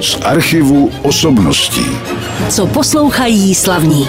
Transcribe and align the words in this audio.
Z 0.00 0.18
archivu 0.24 0.90
osobností. 1.02 1.86
Co 2.48 2.66
poslouchají 2.66 3.54
slavní. 3.54 4.08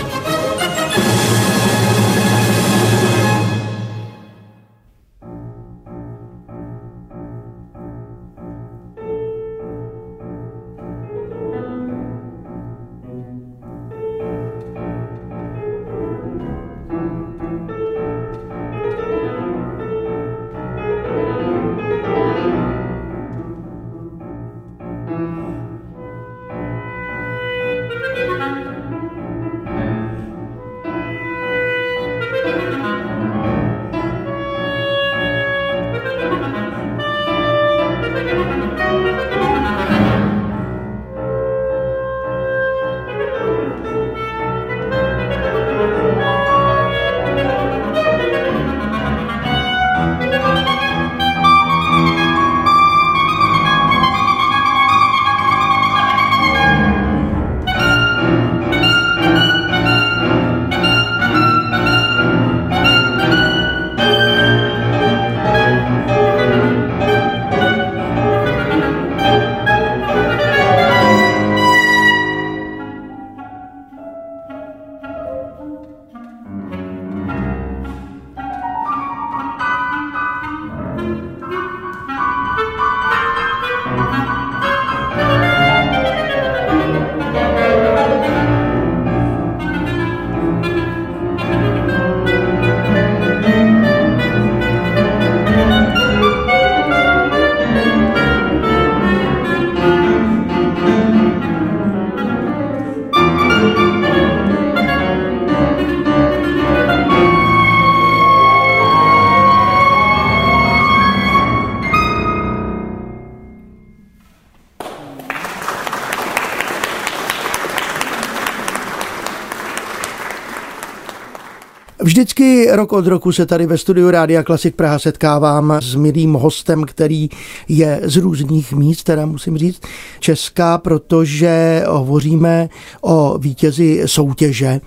Vždycky 122.23 122.67
rok 122.72 122.94
od 122.94 123.07
roku 123.07 123.31
se 123.31 123.45
tady 123.45 123.66
ve 123.66 123.78
studiu 123.78 124.11
Rádia 124.11 124.44
Klasik 124.44 124.75
Praha 124.75 125.00
setkávám 125.00 125.78
s 125.81 125.95
milým 125.95 126.34
hostem, 126.34 126.84
který 126.84 127.29
je 127.67 128.01
z 128.03 128.17
různých 128.17 128.73
míst, 128.73 129.03
teda 129.03 129.25
musím 129.25 129.57
říct, 129.57 129.81
Česká, 130.19 130.78
protože 130.78 131.84
hovoříme 131.88 132.69
o 133.01 133.38
vítězi 133.38 134.03
soutěže 134.06 134.81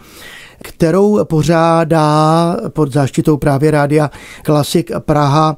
kterou 0.62 1.24
pořádá 1.24 2.56
pod 2.68 2.92
záštitou 2.92 3.36
právě 3.36 3.70
rádia 3.70 4.10
Klasik 4.42 4.90
Praha 4.98 5.56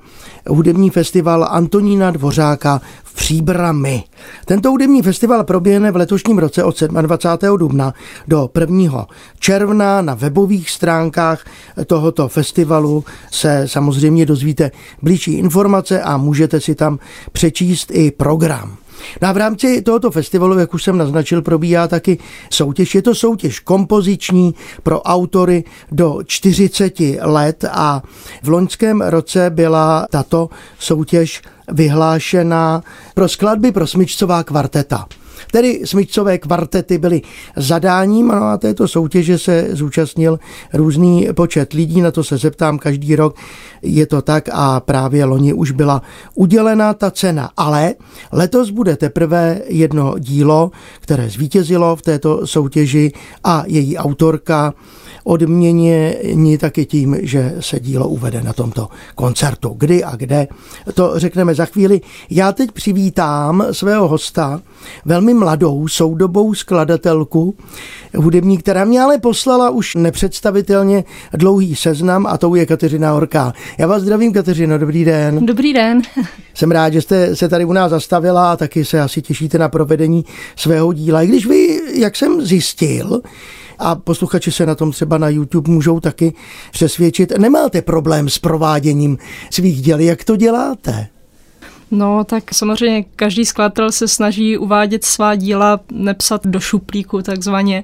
hudební 0.48 0.90
festival 0.90 1.46
Antonína 1.50 2.10
Dvořáka 2.10 2.80
Příbrami. 3.18 4.04
Tento 4.44 4.70
hudební 4.70 5.02
festival 5.02 5.44
proběhne 5.44 5.90
v 5.90 5.96
letošním 5.96 6.38
roce 6.38 6.64
od 6.64 6.82
27. 6.82 7.58
dubna 7.58 7.94
do 8.28 8.50
1. 8.60 9.06
června 9.38 10.02
na 10.02 10.14
webových 10.14 10.70
stránkách 10.70 11.44
tohoto 11.86 12.28
festivalu 12.28 13.04
se 13.30 13.62
samozřejmě 13.66 14.26
dozvíte 14.26 14.70
blížší 15.02 15.32
informace 15.32 16.02
a 16.02 16.16
můžete 16.16 16.60
si 16.60 16.74
tam 16.74 16.98
přečíst 17.32 17.90
i 17.94 18.10
program. 18.10 18.77
No 19.22 19.28
a 19.28 19.32
v 19.32 19.36
rámci 19.36 19.82
tohoto 19.82 20.10
festivalu, 20.10 20.58
jak 20.58 20.74
už 20.74 20.82
jsem 20.82 20.98
naznačil, 20.98 21.42
probíhá 21.42 21.88
taky 21.88 22.18
soutěž. 22.50 22.94
Je 22.94 23.02
to 23.02 23.14
soutěž 23.14 23.60
kompoziční 23.60 24.54
pro 24.82 25.02
autory 25.02 25.64
do 25.92 26.18
40 26.26 27.00
let 27.20 27.64
a 27.70 28.02
v 28.42 28.48
loňském 28.48 29.00
roce 29.00 29.50
byla 29.50 30.06
tato 30.10 30.48
soutěž 30.78 31.42
vyhlášena 31.72 32.82
pro 33.14 33.28
skladby 33.28 33.72
pro 33.72 33.86
smyčcová 33.86 34.42
kvarteta. 34.42 35.06
Tedy 35.52 35.80
smyčcové 35.84 36.38
kvartety 36.38 36.98
byly 36.98 37.22
zadáním 37.56 38.28
no 38.28 38.44
a 38.44 38.58
této 38.58 38.88
soutěže 38.88 39.38
se 39.38 39.68
zúčastnil 39.72 40.38
různý 40.74 41.28
počet 41.36 41.72
lidí, 41.72 42.00
na 42.00 42.10
to 42.10 42.24
se 42.24 42.36
zeptám 42.36 42.78
každý 42.78 43.16
rok, 43.16 43.36
je 43.82 44.06
to 44.06 44.22
tak 44.22 44.48
a 44.52 44.80
právě 44.80 45.24
loni 45.24 45.52
už 45.52 45.70
byla 45.70 46.02
udělena 46.34 46.94
ta 46.94 47.10
cena, 47.10 47.50
ale 47.56 47.94
letos 48.32 48.70
bude 48.70 48.96
teprve 48.96 49.60
jedno 49.66 50.14
dílo, 50.18 50.70
které 51.00 51.30
zvítězilo 51.30 51.96
v 51.96 52.02
této 52.02 52.46
soutěži 52.46 53.12
a 53.44 53.64
její 53.66 53.96
autorka 53.96 54.74
odměněni 55.28 56.58
taky 56.60 56.86
tím, 56.86 57.16
že 57.20 57.54
se 57.60 57.80
dílo 57.80 58.08
uvede 58.08 58.42
na 58.42 58.52
tomto 58.52 58.88
koncertu. 59.14 59.74
Kdy 59.78 60.04
a 60.04 60.16
kde, 60.16 60.48
to 60.94 61.12
řekneme 61.16 61.54
za 61.54 61.64
chvíli. 61.64 62.00
Já 62.30 62.52
teď 62.52 62.72
přivítám 62.72 63.64
svého 63.72 64.08
hosta, 64.08 64.60
velmi 65.04 65.34
mladou, 65.34 65.88
soudobou 65.88 66.54
skladatelku, 66.54 67.54
hudební, 68.16 68.58
která 68.58 68.84
mě 68.84 69.00
ale 69.00 69.18
poslala 69.18 69.70
už 69.70 69.94
nepředstavitelně 69.94 71.04
dlouhý 71.32 71.76
seznam 71.76 72.26
a 72.26 72.38
tou 72.38 72.54
je 72.54 72.66
Kateřina 72.66 73.12
Horká. 73.12 73.52
Já 73.78 73.86
vás 73.86 74.02
zdravím, 74.02 74.32
Kateřino, 74.32 74.78
dobrý 74.78 75.04
den. 75.04 75.46
Dobrý 75.46 75.72
den. 75.72 76.02
Jsem 76.54 76.70
rád, 76.70 76.92
že 76.92 77.02
jste 77.02 77.36
se 77.36 77.48
tady 77.48 77.64
u 77.64 77.72
nás 77.72 77.90
zastavila 77.90 78.52
a 78.52 78.56
taky 78.56 78.84
se 78.84 79.00
asi 79.00 79.22
těšíte 79.22 79.58
na 79.58 79.68
provedení 79.68 80.24
svého 80.56 80.92
díla. 80.92 81.22
I 81.22 81.26
když 81.26 81.46
vy, 81.46 81.80
jak 81.94 82.16
jsem 82.16 82.46
zjistil, 82.46 83.20
a 83.78 83.94
posluchači 83.94 84.52
se 84.52 84.66
na 84.66 84.74
tom 84.74 84.92
třeba 84.92 85.18
na 85.18 85.28
YouTube 85.28 85.70
můžou 85.72 86.00
taky 86.00 86.34
přesvědčit. 86.72 87.32
Nemáte 87.38 87.82
problém 87.82 88.28
s 88.28 88.38
prováděním 88.38 89.18
svých 89.50 89.82
děl, 89.82 90.00
jak 90.00 90.24
to 90.24 90.36
děláte? 90.36 91.17
No, 91.90 92.24
tak 92.24 92.54
samozřejmě 92.54 93.04
každý 93.16 93.44
skladatel 93.44 93.92
se 93.92 94.08
snaží 94.08 94.58
uvádět 94.58 95.04
svá 95.04 95.34
díla, 95.34 95.80
nepsat 95.92 96.46
do 96.46 96.60
šuplíku 96.60 97.22
takzvaně. 97.22 97.82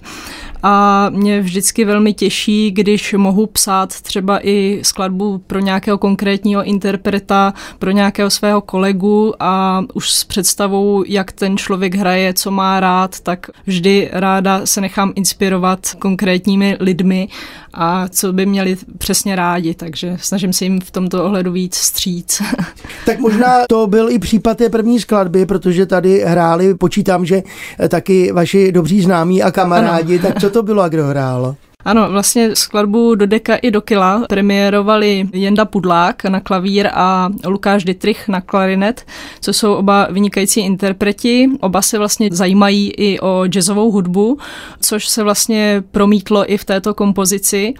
A 0.63 1.07
mě 1.11 1.41
vždycky 1.41 1.85
velmi 1.85 2.15
těší, 2.15 2.71
když 2.71 3.13
mohu 3.13 3.47
psát 3.47 4.01
třeba 4.01 4.47
i 4.47 4.81
skladbu 4.83 5.39
pro 5.39 5.59
nějakého 5.59 5.99
konkrétního 5.99 6.65
interpreta, 6.65 7.55
pro 7.79 7.91
nějakého 7.91 8.31
svého 8.31 8.61
kolegu 8.61 9.35
a 9.41 9.83
už 9.95 10.11
s 10.11 10.25
představou, 10.25 11.05
jak 11.07 11.33
ten 11.33 11.57
člověk 11.57 11.95
hraje, 11.95 12.35
co 12.35 12.50
má 12.50 12.81
rád, 12.81 13.21
tak 13.21 13.50
vždy 13.67 14.09
ráda 14.12 14.67
se 14.67 14.81
nechám 14.81 15.12
inspirovat 15.15 15.95
konkrétními 15.99 16.77
lidmi 16.81 17.29
a 17.75 18.09
co 18.09 18.33
by 18.33 18.47
měli 18.47 18.77
přesně 18.99 19.37
rádi, 19.37 19.75
takže 19.75 20.17
snažím 20.21 20.53
se 20.53 20.65
jim 20.65 20.81
v 20.81 20.91
tomto 20.91 21.25
ohledu 21.25 21.53
víc 21.53 21.75
stříc. 21.75 22.43
Tak 23.07 23.19
možná 23.19 23.49
to 23.69 23.87
byl 23.94 24.11
i 24.11 24.19
případ 24.19 24.58
té 24.58 24.69
první 24.69 25.00
skladby, 25.00 25.46
protože 25.46 25.87
tady 25.87 26.25
hráli, 26.26 26.75
počítám, 26.75 27.25
že 27.25 27.43
taky 27.88 28.32
vaši 28.32 28.73
dobří 28.73 29.02
známí 29.02 29.43
a 29.43 29.50
kamarádi, 29.50 30.19
ano. 30.19 30.29
tak 30.29 30.41
co 30.41 30.50
to 30.50 30.62
bylo 30.62 30.82
a 30.82 30.88
kdo 30.88 31.06
hrál? 31.06 31.55
Ano, 31.85 32.09
vlastně 32.11 32.57
skladbu 32.57 33.15
do 33.15 33.27
deka 33.27 33.57
i 33.57 33.71
do 33.71 33.81
kila 33.81 34.25
premiérovali 34.29 35.29
Jenda 35.33 35.65
Pudlák 35.65 36.25
na 36.25 36.41
klavír 36.41 36.89
a 36.95 37.31
Lukáš 37.47 37.85
Dietrich 37.85 38.29
na 38.29 38.41
klarinet, 38.41 39.07
co 39.41 39.53
jsou 39.53 39.75
oba 39.75 40.09
vynikající 40.11 40.61
interpreti. 40.61 41.51
Oba 41.61 41.83
se 41.83 41.99
vlastně 41.99 42.29
zajímají 42.33 42.91
i 42.91 43.21
o 43.21 43.45
jazzovou 43.47 43.91
hudbu, 43.91 44.39
což 44.81 45.09
se 45.09 45.23
vlastně 45.23 45.83
promítlo 45.91 46.53
i 46.53 46.57
v 46.57 46.65
této 46.65 46.95
kompozici. 46.95 47.75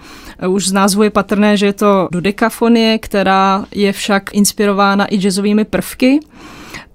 Už 0.47 0.67
z 0.67 0.71
názvu 0.71 1.03
je 1.03 1.09
patrné, 1.09 1.57
že 1.57 1.65
je 1.65 1.73
to 1.73 2.07
dodekafonie, 2.11 2.97
která 2.97 3.65
je 3.71 3.91
však 3.91 4.33
inspirována 4.33 5.13
i 5.13 5.17
jazzovými 5.17 5.65
prvky. 5.65 6.19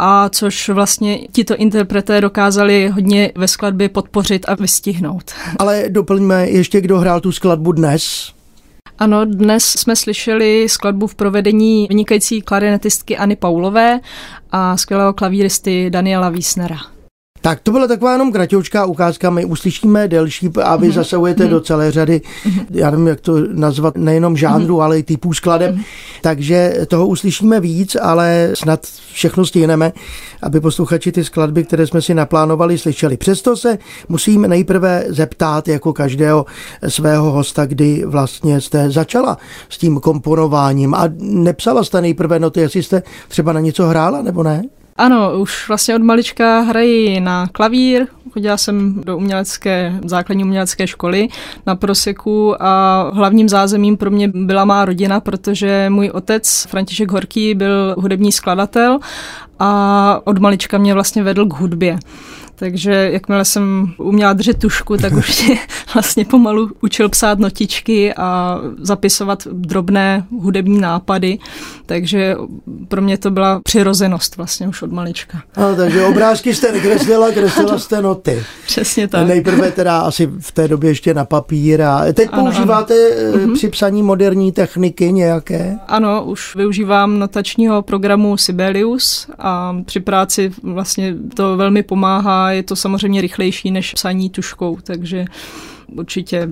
A 0.01 0.29
což 0.29 0.69
vlastně 0.69 1.19
tito 1.33 1.57
interpreté 1.57 2.21
dokázali 2.21 2.89
hodně 2.89 3.33
ve 3.37 3.49
skladbě 3.49 3.89
podpořit 3.89 4.47
a 4.49 4.55
vystihnout. 4.55 5.31
Ale 5.59 5.85
doplňme 5.89 6.49
ještě, 6.49 6.81
kdo 6.81 6.99
hrál 6.99 7.21
tu 7.21 7.33
skladbu 7.33 7.73
dnes. 7.73 8.33
Ano, 8.99 9.25
dnes 9.25 9.65
jsme 9.65 9.97
slyšeli 9.97 10.67
skladbu 10.69 11.07
v 11.07 11.15
provedení 11.15 11.87
vynikající 11.89 12.43
klarinetistky 12.43 13.17
Anny 13.17 13.37
Paulové 13.37 14.01
a 14.51 14.77
skvělého 14.77 15.13
klavíristy 15.13 15.91
Daniela 15.91 16.29
Wiesnera. 16.29 16.77
Tak 17.43 17.61
to 17.61 17.73
byla 17.73 17.87
taková 17.87 18.13
jenom 18.13 18.33
kratoučká 18.33 18.85
ukázka, 18.85 19.31
my 19.31 19.45
uslyšíme 19.45 20.09
delší 20.09 20.51
a 20.63 20.77
vy 20.77 20.89
mm-hmm. 20.89 20.93
zasahujete 20.93 21.45
mm-hmm. 21.45 21.51
do 21.51 21.61
celé 21.61 21.91
řady, 21.91 22.21
mm-hmm. 22.45 22.67
já 22.71 22.91
nevím, 22.91 23.07
jak 23.07 23.21
to 23.21 23.35
nazvat, 23.53 23.97
nejenom 23.97 24.37
žánru, 24.37 24.77
mm-hmm. 24.77 24.83
ale 24.83 24.99
i 24.99 25.03
typů 25.03 25.33
skladeb, 25.33 25.75
mm-hmm. 25.75 25.85
Takže 26.21 26.75
toho 26.89 27.07
uslyšíme 27.07 27.61
víc, 27.61 27.97
ale 28.03 28.51
snad 28.55 28.87
všechno 29.13 29.47
stihneme, 29.47 29.93
aby 30.43 30.61
posluchači 30.61 31.13
ty 31.13 31.25
skladby, 31.25 31.65
které 31.65 31.87
jsme 31.87 32.03
si 32.03 32.15
naplánovali, 32.15 32.79
slyšeli. 32.79 33.17
Přesto 33.17 33.57
se 33.57 33.79
musím 34.09 34.43
nejprve 34.43 35.05
zeptat 35.09 35.69
jako 35.69 35.93
každého 35.93 36.47
svého 36.89 37.31
hosta, 37.31 37.67
kdy 37.67 38.03
vlastně 38.07 38.61
jste 38.61 38.91
začala 38.91 39.39
s 39.69 39.79
tím 39.79 40.01
komponováním 40.01 40.95
a 40.95 41.05
nepsala 41.19 41.85
jste 41.85 42.01
nejprve 42.01 42.39
noty, 42.39 42.61
jestli 42.61 42.83
jste 42.83 43.03
třeba 43.29 43.53
na 43.53 43.61
něco 43.61 43.87
hrála 43.87 44.23
nebo 44.23 44.43
ne? 44.43 44.63
Ano, 44.97 45.39
už 45.39 45.69
vlastně 45.69 45.95
od 45.95 46.03
malička 46.03 46.61
hraji 46.61 47.21
na 47.21 47.47
klavír, 47.53 48.07
chodila 48.33 48.57
jsem 48.57 49.01
do 49.05 49.17
umělecké, 49.17 50.01
základní 50.05 50.45
umělecké 50.45 50.87
školy 50.87 51.29
na 51.67 51.77
Proseku 51.77 52.63
a 52.63 53.03
hlavním 53.15 53.49
zázemím 53.49 53.97
pro 53.97 54.11
mě 54.11 54.29
byla 54.35 54.65
má 54.65 54.85
rodina, 54.85 55.21
protože 55.21 55.87
můj 55.89 56.11
otec 56.11 56.67
František 56.69 57.13
Horký 57.13 57.55
byl 57.55 57.95
hudební 57.99 58.33
skladatel 58.33 58.99
a 59.61 60.21
od 60.25 60.39
malička 60.39 60.79
mě 60.79 60.95
vlastně 60.95 61.23
vedl 61.23 61.47
k 61.47 61.55
hudbě. 61.55 61.99
Takže 62.61 63.09
jakmile 63.13 63.45
jsem 63.45 63.93
uměla 63.99 64.33
držet 64.33 64.59
tušku, 64.59 64.97
tak 64.97 65.13
už 65.13 65.47
mě 65.47 65.59
vlastně 65.95 66.25
pomalu 66.25 66.71
učil 66.81 67.09
psát 67.09 67.39
notičky 67.39 68.15
a 68.15 68.59
zapisovat 68.79 69.47
drobné 69.53 70.27
hudební 70.41 70.81
nápady. 70.81 71.39
Takže 71.87 72.37
pro 72.89 73.03
mě 73.03 73.19
to 73.19 73.31
byla 73.31 73.61
přirozenost 73.65 74.37
vlastně 74.37 74.69
už 74.69 74.83
od 74.83 74.93
malička. 74.93 75.43
A, 75.57 75.75
takže 75.75 76.05
obrázky 76.05 76.55
jste 76.55 76.73
nekreslila, 76.73 77.31
kreslila 77.31 77.79
jste 77.79 78.03
noty. 78.03 78.43
Přesně 78.67 79.09
tak. 79.09 79.29
Nejprve 79.29 79.71
teda 79.71 80.01
asi 80.01 80.31
v 80.41 80.53
té 80.53 80.69
době 80.69 80.91
ještě 80.91 81.15
na 81.15 81.25
papír. 81.25 81.83
A 81.83 82.13
teď 82.13 82.29
ano, 82.33 82.43
používáte 82.43 82.95
ano. 82.95 83.39
Mhm. 83.39 83.55
při 83.55 83.69
psaní 83.69 84.03
moderní 84.03 84.53
techniky 84.53 85.13
nějaké? 85.13 85.79
Ano, 85.89 86.25
už 86.25 86.57
využívám 86.57 87.19
notačního 87.19 87.83
programu 87.83 88.37
Sibelius 88.37 89.27
a 89.39 89.50
při 89.85 90.01
práci 90.01 90.53
vlastně 90.63 91.15
to 91.35 91.57
velmi 91.57 91.83
pomáhá 91.83 92.51
je 92.51 92.63
to 92.63 92.77
samozřejmě 92.77 93.21
rychlejší 93.21 93.71
než 93.71 93.95
psaní 93.95 94.31
tuškou, 94.31 94.79
takže 94.85 95.25
určitě 95.87 96.49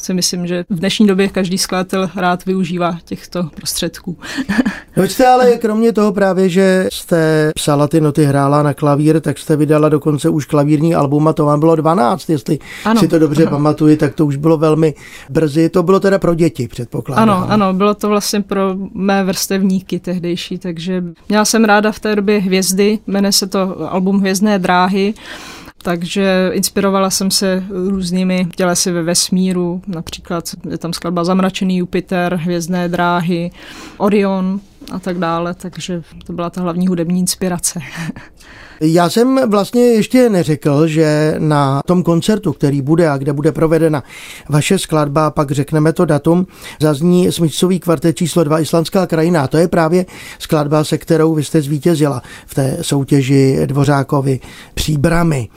si 0.00 0.14
myslím, 0.14 0.46
že 0.46 0.64
v 0.70 0.78
dnešní 0.78 1.06
době 1.06 1.28
každý 1.28 1.58
skladatel 1.58 2.10
rád 2.16 2.44
využívá 2.44 2.98
těchto 3.04 3.50
prostředků. 3.54 4.18
No 4.98 5.04
jste 5.04 5.26
ale 5.26 5.58
kromě 5.58 5.92
toho 5.92 6.12
právě, 6.12 6.48
že 6.48 6.88
jste 6.92 7.50
psala 7.54 7.88
ty 7.88 8.00
noty, 8.00 8.24
hrála 8.24 8.62
na 8.62 8.74
klavír, 8.74 9.20
tak 9.20 9.38
jste 9.38 9.56
vydala 9.56 9.88
dokonce 9.88 10.28
už 10.28 10.44
klavírní 10.44 10.94
album 10.94 11.28
a 11.28 11.32
to 11.32 11.44
vám 11.44 11.60
bylo 11.60 11.76
12, 11.76 12.30
jestli 12.30 12.58
ano, 12.84 13.00
si 13.00 13.08
to 13.08 13.18
dobře 13.18 13.42
ano. 13.42 13.50
pamatuju, 13.50 13.96
tak 13.96 14.14
to 14.14 14.26
už 14.26 14.36
bylo 14.36 14.56
velmi 14.56 14.94
brzy. 15.30 15.68
To 15.68 15.82
bylo 15.82 16.00
teda 16.00 16.18
pro 16.18 16.34
děti, 16.34 16.68
předpokládám. 16.68 17.30
Ano, 17.30 17.46
ano, 17.50 17.72
bylo 17.72 17.94
to 17.94 18.08
vlastně 18.08 18.40
pro 18.40 18.74
mé 18.94 19.24
vrstevníky 19.24 20.00
tehdejší, 20.00 20.58
takže 20.58 21.04
měla 21.28 21.44
jsem 21.44 21.64
ráda 21.64 21.92
v 21.92 22.00
té 22.00 22.16
době 22.16 22.38
Hvězdy, 22.38 22.98
jmenuje 23.06 23.32
se 23.32 23.46
to 23.46 23.92
album 23.92 24.20
Hvězdné 24.20 24.58
dráhy 24.58 25.14
takže 25.88 26.50
inspirovala 26.52 27.10
jsem 27.10 27.30
se 27.30 27.64
různými 27.70 28.46
tělesy 28.56 28.92
ve 28.92 29.02
vesmíru, 29.02 29.82
například 29.86 30.44
je 30.70 30.78
tam 30.78 30.92
skladba 30.92 31.24
Zamračený 31.24 31.76
Jupiter, 31.76 32.34
Hvězdné 32.34 32.88
dráhy, 32.88 33.50
Orion 33.98 34.60
a 34.92 34.98
tak 34.98 35.18
dále, 35.18 35.54
takže 35.54 36.02
to 36.26 36.32
byla 36.32 36.50
ta 36.50 36.60
hlavní 36.60 36.86
hudební 36.86 37.20
inspirace. 37.20 37.80
Já 38.80 39.10
jsem 39.10 39.50
vlastně 39.50 39.82
ještě 39.82 40.30
neřekl, 40.30 40.86
že 40.86 41.34
na 41.38 41.82
tom 41.86 42.02
koncertu, 42.02 42.52
který 42.52 42.82
bude 42.82 43.08
a 43.10 43.16
kde 43.16 43.32
bude 43.32 43.52
provedena 43.52 44.02
vaše 44.48 44.78
skladba, 44.78 45.30
pak 45.30 45.50
řekneme 45.50 45.92
to 45.92 46.04
datum, 46.04 46.46
zazní 46.80 47.32
smyčcový 47.32 47.80
kvartet 47.80 48.16
číslo 48.16 48.44
2 48.44 48.60
Islandská 48.60 49.06
krajina. 49.06 49.42
A 49.42 49.46
to 49.46 49.56
je 49.56 49.68
právě 49.68 50.06
skladba, 50.38 50.84
se 50.84 50.98
kterou 50.98 51.34
vy 51.34 51.44
jste 51.44 51.62
zvítězila 51.62 52.22
v 52.46 52.54
té 52.54 52.78
soutěži 52.80 53.66
Dvořákovi 53.66 54.40
příbramy. 54.74 55.48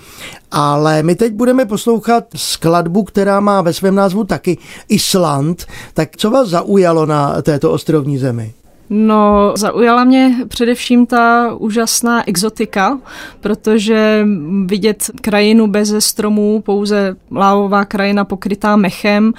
Ale 0.51 1.03
my 1.03 1.15
teď 1.15 1.33
budeme 1.33 1.65
poslouchat 1.65 2.23
skladbu, 2.35 3.03
která 3.03 3.39
má 3.39 3.61
ve 3.61 3.73
svém 3.73 3.95
názvu 3.95 4.23
taky 4.23 4.57
Island. 4.89 5.65
Tak 5.93 6.17
co 6.17 6.31
vás 6.31 6.49
zaujalo 6.49 7.05
na 7.05 7.41
této 7.41 7.71
ostrovní 7.71 8.17
zemi? 8.17 8.53
No, 8.93 9.53
zaujala 9.57 10.03
mě 10.03 10.35
především 10.47 11.05
ta 11.05 11.53
úžasná 11.55 12.27
exotika, 12.29 12.99
protože 13.39 14.27
vidět 14.65 15.11
krajinu 15.21 15.67
bez 15.67 15.93
stromů, 15.99 16.61
pouze 16.61 17.15
lávová 17.31 17.85
krajina 17.85 18.25
pokrytá 18.25 18.75
mechem 18.75 19.33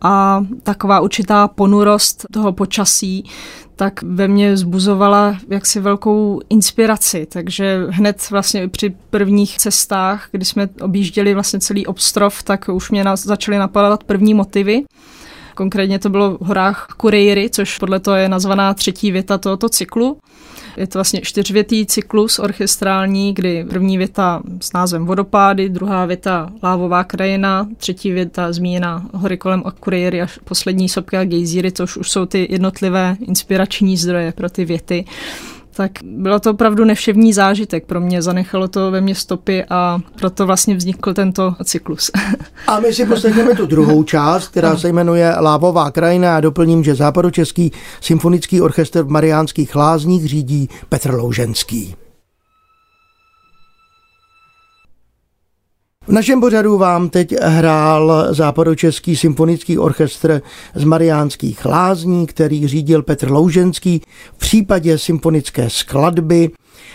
a 0.00 0.44
taková 0.62 1.00
určitá 1.00 1.48
ponurost 1.48 2.26
toho 2.32 2.52
počasí, 2.52 3.24
tak 3.76 4.02
ve 4.02 4.28
mně 4.28 4.56
zbuzovala 4.56 5.36
jaksi 5.48 5.80
velkou 5.80 6.40
inspiraci. 6.50 7.26
Takže 7.32 7.86
hned 7.90 8.30
vlastně 8.30 8.68
při 8.68 8.94
prvních 9.10 9.58
cestách, 9.58 10.28
kdy 10.32 10.44
jsme 10.44 10.68
objížděli 10.80 11.34
vlastně 11.34 11.60
celý 11.60 11.86
ostrov, 11.86 12.42
tak 12.42 12.68
už 12.72 12.90
mě 12.90 13.04
začaly 13.14 13.58
napadat 13.58 14.04
první 14.04 14.34
motivy. 14.34 14.84
Konkrétně 15.58 15.98
to 15.98 16.10
bylo 16.10 16.38
v 16.38 16.40
horách 16.40 16.86
Kurejry, 16.96 17.50
což 17.50 17.78
podle 17.78 18.00
toho 18.00 18.16
je 18.16 18.28
nazvaná 18.28 18.74
třetí 18.74 19.12
věta 19.12 19.38
tohoto 19.38 19.68
cyklu. 19.68 20.18
Je 20.76 20.86
to 20.86 20.98
vlastně 20.98 21.20
čtyřvětý 21.20 21.86
cyklus 21.86 22.38
orchestrální, 22.38 23.34
kdy 23.34 23.64
první 23.70 23.98
věta 23.98 24.42
s 24.60 24.72
názvem 24.72 25.06
Vodopády, 25.06 25.68
druhá 25.68 26.06
věta 26.06 26.50
Lávová 26.62 27.04
krajina, 27.04 27.68
třetí 27.76 28.12
věta 28.12 28.52
zmíněná 28.52 29.06
hory 29.14 29.36
kolem 29.36 29.62
Akureyry 29.64 30.22
a 30.22 30.26
poslední 30.44 30.88
sopky 30.88 31.16
a 31.16 31.24
gejzíry, 31.24 31.72
což 31.72 31.96
už 31.96 32.10
jsou 32.10 32.26
ty 32.26 32.46
jednotlivé 32.50 33.16
inspirační 33.20 33.96
zdroje 33.96 34.32
pro 34.32 34.50
ty 34.50 34.64
věty 34.64 35.04
tak 35.78 35.92
bylo 36.02 36.40
to 36.40 36.50
opravdu 36.50 36.84
nevšední 36.84 37.32
zážitek 37.32 37.84
pro 37.86 38.00
mě, 38.00 38.22
zanechalo 38.22 38.68
to 38.68 38.90
ve 38.90 39.00
mně 39.00 39.14
stopy 39.14 39.64
a 39.70 40.00
proto 40.18 40.46
vlastně 40.46 40.76
vznikl 40.76 41.14
tento 41.14 41.54
cyklus. 41.64 42.10
A 42.66 42.80
my 42.80 42.92
si 42.92 43.06
poslechneme 43.06 43.54
tu 43.54 43.66
druhou 43.66 44.02
část, 44.02 44.48
která 44.48 44.76
se 44.76 44.88
jmenuje 44.88 45.34
Lávová 45.40 45.90
krajina 45.90 46.36
a 46.36 46.40
doplním, 46.40 46.84
že 46.84 46.94
západočeský 46.94 47.72
symfonický 48.00 48.60
orchestr 48.60 49.02
v 49.02 49.10
Mariánských 49.10 49.76
lázních 49.76 50.28
řídí 50.28 50.68
Petr 50.88 51.14
Louženský. 51.14 52.07
V 56.08 56.12
našem 56.12 56.40
pořadu 56.40 56.78
vám 56.78 57.08
teď 57.08 57.34
hrál 57.42 58.26
západočeský 58.30 59.16
symfonický 59.16 59.78
orchestr 59.78 60.42
z 60.74 60.84
Mariánských 60.84 61.64
lázní, 61.64 62.26
který 62.26 62.68
řídil 62.68 63.02
Petr 63.02 63.30
Louženský 63.30 64.00
v 64.34 64.38
případě 64.38 64.98
symfonické 64.98 65.70
skladby 65.70 66.50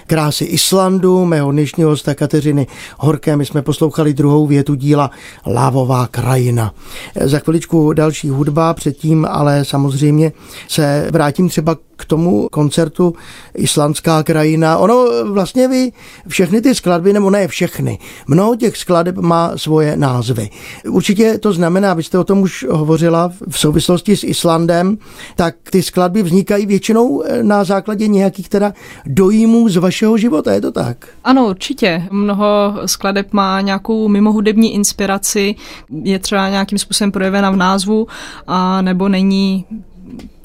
krásy 0.07 0.45
Islandu, 0.45 1.25
mého 1.25 1.51
dnešního 1.51 1.89
hosta 1.89 2.15
Kateřiny 2.15 2.67
Horké. 2.97 3.37
My 3.37 3.45
jsme 3.45 3.61
poslouchali 3.61 4.13
druhou 4.13 4.47
větu 4.47 4.75
díla 4.75 5.11
Lávová 5.47 6.07
krajina. 6.07 6.73
Za 7.21 7.39
chviličku 7.39 7.93
další 7.93 8.29
hudba, 8.29 8.73
předtím 8.73 9.27
ale 9.29 9.65
samozřejmě 9.65 10.31
se 10.67 11.07
vrátím 11.11 11.49
třeba 11.49 11.77
k 12.03 12.07
tomu 12.07 12.47
koncertu 12.51 13.13
Islandská 13.55 14.23
krajina. 14.23 14.77
Ono 14.77 15.05
vlastně 15.31 15.67
vy 15.67 15.91
všechny 16.27 16.61
ty 16.61 16.75
skladby, 16.75 17.13
nebo 17.13 17.29
ne 17.29 17.47
všechny, 17.47 17.99
mnoho 18.27 18.55
těch 18.55 18.77
skladeb 18.77 19.17
má 19.17 19.51
svoje 19.55 19.97
názvy. 19.97 20.49
Určitě 20.89 21.37
to 21.37 21.53
znamená, 21.53 21.93
vy 21.93 22.03
jste 22.03 22.19
o 22.19 22.23
tom 22.23 22.41
už 22.41 22.65
hovořila 22.69 23.31
v 23.49 23.59
souvislosti 23.59 24.17
s 24.17 24.23
Islandem, 24.23 24.97
tak 25.35 25.55
ty 25.71 25.83
skladby 25.83 26.23
vznikají 26.23 26.65
většinou 26.65 27.23
na 27.41 27.63
základě 27.63 28.07
nějakých 28.07 28.49
teda 28.49 28.73
dojímů 29.05 29.69
z 29.69 29.77
vašeho 29.77 30.17
života, 30.17 30.53
je 30.53 30.61
to 30.61 30.71
tak? 30.71 31.07
Ano, 31.23 31.47
určitě. 31.47 32.03
Mnoho 32.11 32.73
skladeb 32.85 33.33
má 33.33 33.61
nějakou 33.61 34.07
mimohudební 34.07 34.73
inspiraci, 34.73 35.55
je 36.03 36.19
třeba 36.19 36.49
nějakým 36.49 36.77
způsobem 36.77 37.11
projevena 37.11 37.51
v 37.51 37.55
názvu, 37.55 38.07
a 38.47 38.81
nebo 38.81 39.09
není 39.09 39.65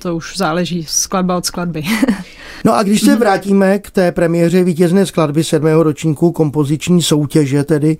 to 0.02 0.16
už 0.16 0.36
záleží 0.36 0.84
skladba 0.88 1.36
od 1.36 1.46
skladby. 1.46 1.82
No 2.64 2.74
a 2.74 2.82
když 2.82 3.00
se 3.00 3.16
vrátíme 3.16 3.78
k 3.78 3.90
té 3.90 4.12
premiéře 4.12 4.64
vítězné 4.64 5.06
skladby 5.06 5.44
sedmého 5.44 5.82
ročníku 5.82 6.32
kompoziční 6.32 7.02
soutěže, 7.02 7.64
tedy 7.64 7.96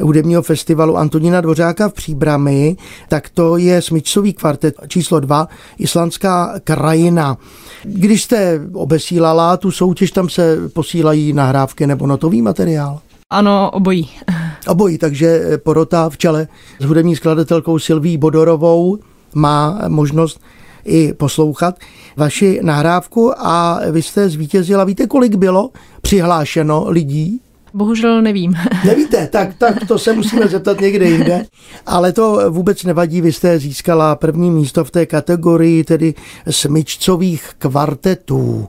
hudebního 0.00 0.42
festivalu 0.42 0.96
Antonína 0.96 1.40
Dvořáka 1.40 1.88
v 1.88 1.92
Příbrami, 1.92 2.76
tak 3.08 3.28
to 3.28 3.56
je 3.56 3.82
smyčcový 3.82 4.32
kvartet 4.32 4.74
číslo 4.88 5.20
dva, 5.20 5.48
Islandská 5.78 6.54
krajina. 6.64 7.36
Když 7.82 8.22
jste 8.22 8.60
obesílala 8.72 9.56
tu 9.56 9.70
soutěž, 9.70 10.10
tam 10.10 10.28
se 10.28 10.68
posílají 10.68 11.32
nahrávky 11.32 11.86
nebo 11.86 12.06
notový 12.06 12.42
materiál? 12.42 13.00
Ano, 13.30 13.70
obojí. 13.70 14.10
Obojí, 14.68 14.98
takže 14.98 15.58
porota 15.58 16.10
v 16.10 16.18
čele 16.18 16.48
s 16.80 16.84
hudební 16.84 17.16
skladatelkou 17.16 17.78
Silví 17.78 18.16
Bodorovou 18.16 18.98
má 19.34 19.80
možnost 19.88 20.40
i 20.88 21.12
poslouchat 21.12 21.78
vaši 22.16 22.60
nahrávku 22.62 23.32
a 23.38 23.80
vy 23.90 24.02
jste 24.02 24.28
zvítězila. 24.28 24.84
Víte, 24.84 25.06
kolik 25.06 25.34
bylo 25.34 25.70
přihlášeno 26.02 26.84
lidí? 26.88 27.40
Bohužel 27.74 28.22
nevím. 28.22 28.54
Nevíte, 28.86 29.26
tak, 29.26 29.54
tak 29.58 29.86
to 29.88 29.98
se 29.98 30.12
musíme 30.12 30.48
zeptat 30.48 30.80
někde 30.80 31.08
jinde. 31.08 31.44
Ale 31.86 32.12
to 32.12 32.50
vůbec 32.50 32.84
nevadí, 32.84 33.20
vy 33.20 33.32
jste 33.32 33.58
získala 33.58 34.16
první 34.16 34.50
místo 34.50 34.84
v 34.84 34.90
té 34.90 35.06
kategorii, 35.06 35.84
tedy 35.84 36.14
smyčcových 36.50 37.50
kvartetů. 37.58 38.68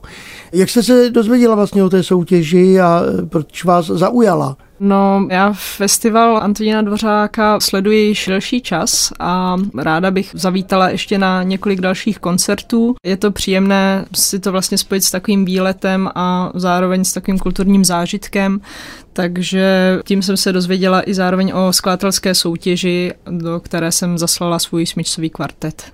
Jak 0.52 0.70
jste 0.70 0.82
se 0.82 1.10
dozvěděla 1.10 1.54
vlastně 1.54 1.84
o 1.84 1.90
té 1.90 2.02
soutěži 2.02 2.80
a 2.80 3.02
proč 3.28 3.64
vás 3.64 3.86
zaujala? 3.86 4.56
No, 4.82 5.26
já 5.30 5.52
festival 5.52 6.38
Antonína 6.42 6.82
Dvořáka 6.82 7.60
sleduji 7.60 8.06
již 8.06 8.26
delší 8.28 8.60
čas 8.60 9.12
a 9.18 9.56
ráda 9.78 10.10
bych 10.10 10.30
zavítala 10.34 10.88
ještě 10.88 11.18
na 11.18 11.42
několik 11.42 11.80
dalších 11.80 12.18
koncertů. 12.18 12.94
Je 13.04 13.16
to 13.16 13.30
příjemné 13.30 14.04
si 14.14 14.38
to 14.38 14.52
vlastně 14.52 14.78
spojit 14.78 15.04
s 15.04 15.10
takovým 15.10 15.44
výletem 15.44 16.10
a 16.14 16.52
zároveň 16.54 17.04
s 17.04 17.12
takovým 17.12 17.38
kulturním 17.38 17.84
zážitkem, 17.84 18.60
takže 19.12 19.98
tím 20.04 20.22
jsem 20.22 20.36
se 20.36 20.52
dozvěděla 20.52 21.10
i 21.10 21.14
zároveň 21.14 21.52
o 21.54 21.72
skladatelské 21.72 22.34
soutěži, 22.34 23.12
do 23.30 23.60
které 23.60 23.92
jsem 23.92 24.18
zaslala 24.18 24.58
svůj 24.58 24.86
smyčcový 24.86 25.30
kvartet. 25.30 25.92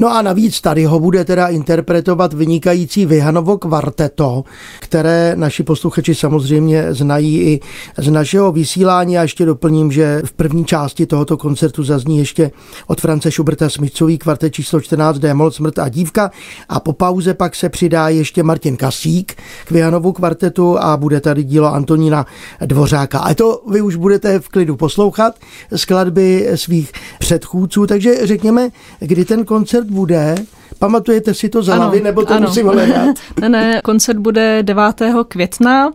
No 0.00 0.08
a 0.08 0.22
navíc 0.22 0.60
tady 0.60 0.84
ho 0.84 1.00
bude 1.00 1.24
teda 1.24 1.48
interpretovat 1.48 2.32
vynikající 2.32 3.06
Vyhanovo 3.06 3.58
kvarteto, 3.58 4.44
které 4.80 5.32
naši 5.36 5.62
posluchači 5.62 6.14
samozřejmě 6.14 6.94
znají 6.94 7.40
i 7.40 7.60
z 7.98 8.10
našeho 8.10 8.52
vysílání. 8.52 9.18
A 9.18 9.22
ještě 9.22 9.44
doplním, 9.46 9.92
že 9.92 10.22
v 10.24 10.32
první 10.32 10.64
části 10.64 11.06
tohoto 11.06 11.36
koncertu 11.36 11.84
zazní 11.84 12.18
ještě 12.18 12.50
od 12.86 13.00
France 13.00 13.30
Schuberta 13.30 13.68
Smicový 13.68 14.18
kvartet 14.18 14.54
číslo 14.54 14.80
14 14.80 15.18
Démol, 15.18 15.50
Smrt 15.50 15.78
a 15.78 15.88
dívka 15.88 16.30
a 16.68 16.80
po 16.80 16.92
pauze 16.92 17.34
pak 17.34 17.56
se 17.56 17.68
přidá 17.68 18.08
ještě 18.08 18.42
Martin 18.42 18.76
Kasík 18.76 19.34
k 19.64 19.70
Vyhanovu 19.70 20.12
kvartetu 20.12 20.78
a 20.78 20.96
bude 20.96 21.20
tady 21.20 21.44
dílo 21.44 21.74
Antonína 21.74 22.26
Dvořáka. 22.66 23.18
A 23.18 23.34
to 23.34 23.62
vy 23.70 23.80
už 23.80 23.96
budete 23.96 24.40
v 24.40 24.48
klidu 24.48 24.76
poslouchat 24.76 25.34
skladby 25.76 26.50
svých 26.54 26.92
předchůdců, 27.18 27.86
takže 27.86 28.26
řekněme, 28.26 28.68
kdy 29.00 29.24
ten 29.24 29.44
koncert 29.44 29.89
bude. 29.90 30.34
Pamatujete 30.78 31.34
si 31.34 31.48
to 31.48 31.62
za 31.62 31.74
hlavy, 31.74 32.00
nebo 32.00 32.24
to 32.24 32.34
ano. 32.34 32.48
musím 32.48 32.66
hledat? 32.66 33.16
ne, 33.40 33.48
ne, 33.48 33.80
koncert 33.84 34.18
bude 34.18 34.62
9. 34.62 35.02
května 35.28 35.90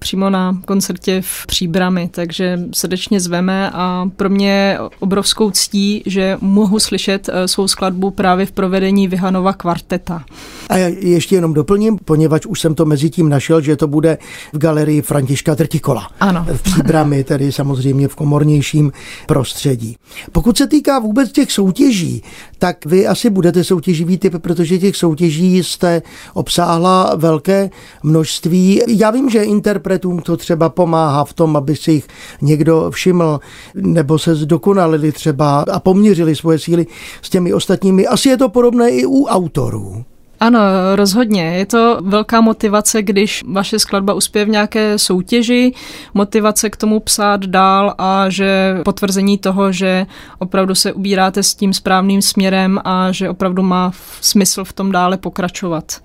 přímo 0.00 0.30
na 0.30 0.60
koncertě 0.66 1.22
v 1.24 1.46
Příbrami, 1.46 2.08
takže 2.12 2.60
srdečně 2.74 3.20
zveme 3.20 3.70
a 3.70 4.10
pro 4.16 4.28
mě 4.30 4.78
obrovskou 4.98 5.50
ctí, 5.50 6.02
že 6.06 6.38
mohu 6.40 6.78
slyšet 6.78 7.28
eh, 7.32 7.48
svou 7.48 7.68
skladbu 7.68 8.10
právě 8.10 8.46
v 8.46 8.52
provedení 8.52 9.08
Vyhanova 9.08 9.52
kvarteta. 9.52 10.24
A 10.68 10.76
já 10.76 10.88
ještě 10.88 11.34
jenom 11.34 11.54
doplním, 11.54 11.98
poněvadž 12.04 12.46
už 12.46 12.60
jsem 12.60 12.74
to 12.74 12.84
mezi 12.84 13.10
tím 13.10 13.28
našel, 13.28 13.60
že 13.60 13.76
to 13.76 13.86
bude 13.86 14.18
v 14.52 14.58
galerii 14.58 15.02
Františka 15.02 15.54
Trtikola. 15.54 16.08
Ano. 16.20 16.46
V 16.52 16.62
Příbrami, 16.62 17.24
tedy 17.24 17.52
samozřejmě 17.52 18.08
v 18.08 18.14
komornějším 18.14 18.92
prostředí. 19.26 19.96
Pokud 20.32 20.58
se 20.58 20.66
týká 20.66 20.98
vůbec 20.98 21.32
těch 21.32 21.52
soutěží, 21.52 22.22
tak 22.58 22.86
vy 22.86 23.06
asi 23.06 23.30
budete 23.30 23.64
soutěživý 23.64 24.18
typ, 24.18 24.34
protože 24.38 24.78
těch 24.78 24.96
soutěží 24.96 25.64
jste 25.64 26.02
obsáhla 26.34 27.14
velké 27.16 27.70
množství. 28.02 28.80
Já 28.88 29.10
vím, 29.10 29.30
že 29.30 29.42
interpretům 29.90 30.22
to 30.22 30.36
třeba 30.36 30.68
pomáhá 30.68 31.24
v 31.24 31.32
tom, 31.32 31.56
aby 31.56 31.76
si 31.76 31.92
jich 31.92 32.06
někdo 32.42 32.90
všiml, 32.90 33.40
nebo 33.74 34.18
se 34.18 34.34
zdokonalili 34.34 35.12
třeba 35.12 35.64
a 35.72 35.80
poměřili 35.80 36.36
svoje 36.36 36.58
síly 36.58 36.86
s 37.22 37.30
těmi 37.30 37.52
ostatními. 37.52 38.06
Asi 38.06 38.28
je 38.28 38.36
to 38.36 38.48
podobné 38.48 38.90
i 38.90 39.06
u 39.06 39.26
autorů. 39.26 40.04
Ano, 40.40 40.60
rozhodně. 40.94 41.42
Je 41.42 41.66
to 41.66 41.98
velká 42.00 42.40
motivace, 42.40 43.02
když 43.02 43.42
vaše 43.46 43.78
skladba 43.78 44.14
uspěje 44.14 44.44
v 44.44 44.48
nějaké 44.48 44.98
soutěži, 44.98 45.72
motivace 46.14 46.70
k 46.70 46.76
tomu 46.76 47.00
psát 47.00 47.40
dál 47.46 47.94
a 47.98 48.28
že 48.28 48.78
potvrzení 48.84 49.38
toho, 49.38 49.72
že 49.72 50.06
opravdu 50.38 50.74
se 50.74 50.92
ubíráte 50.92 51.42
s 51.42 51.54
tím 51.54 51.72
správným 51.72 52.22
směrem 52.22 52.80
a 52.84 53.12
že 53.12 53.28
opravdu 53.28 53.62
má 53.62 53.92
smysl 54.20 54.64
v 54.64 54.72
tom 54.72 54.92
dále 54.92 55.16
pokračovat. 55.16 56.00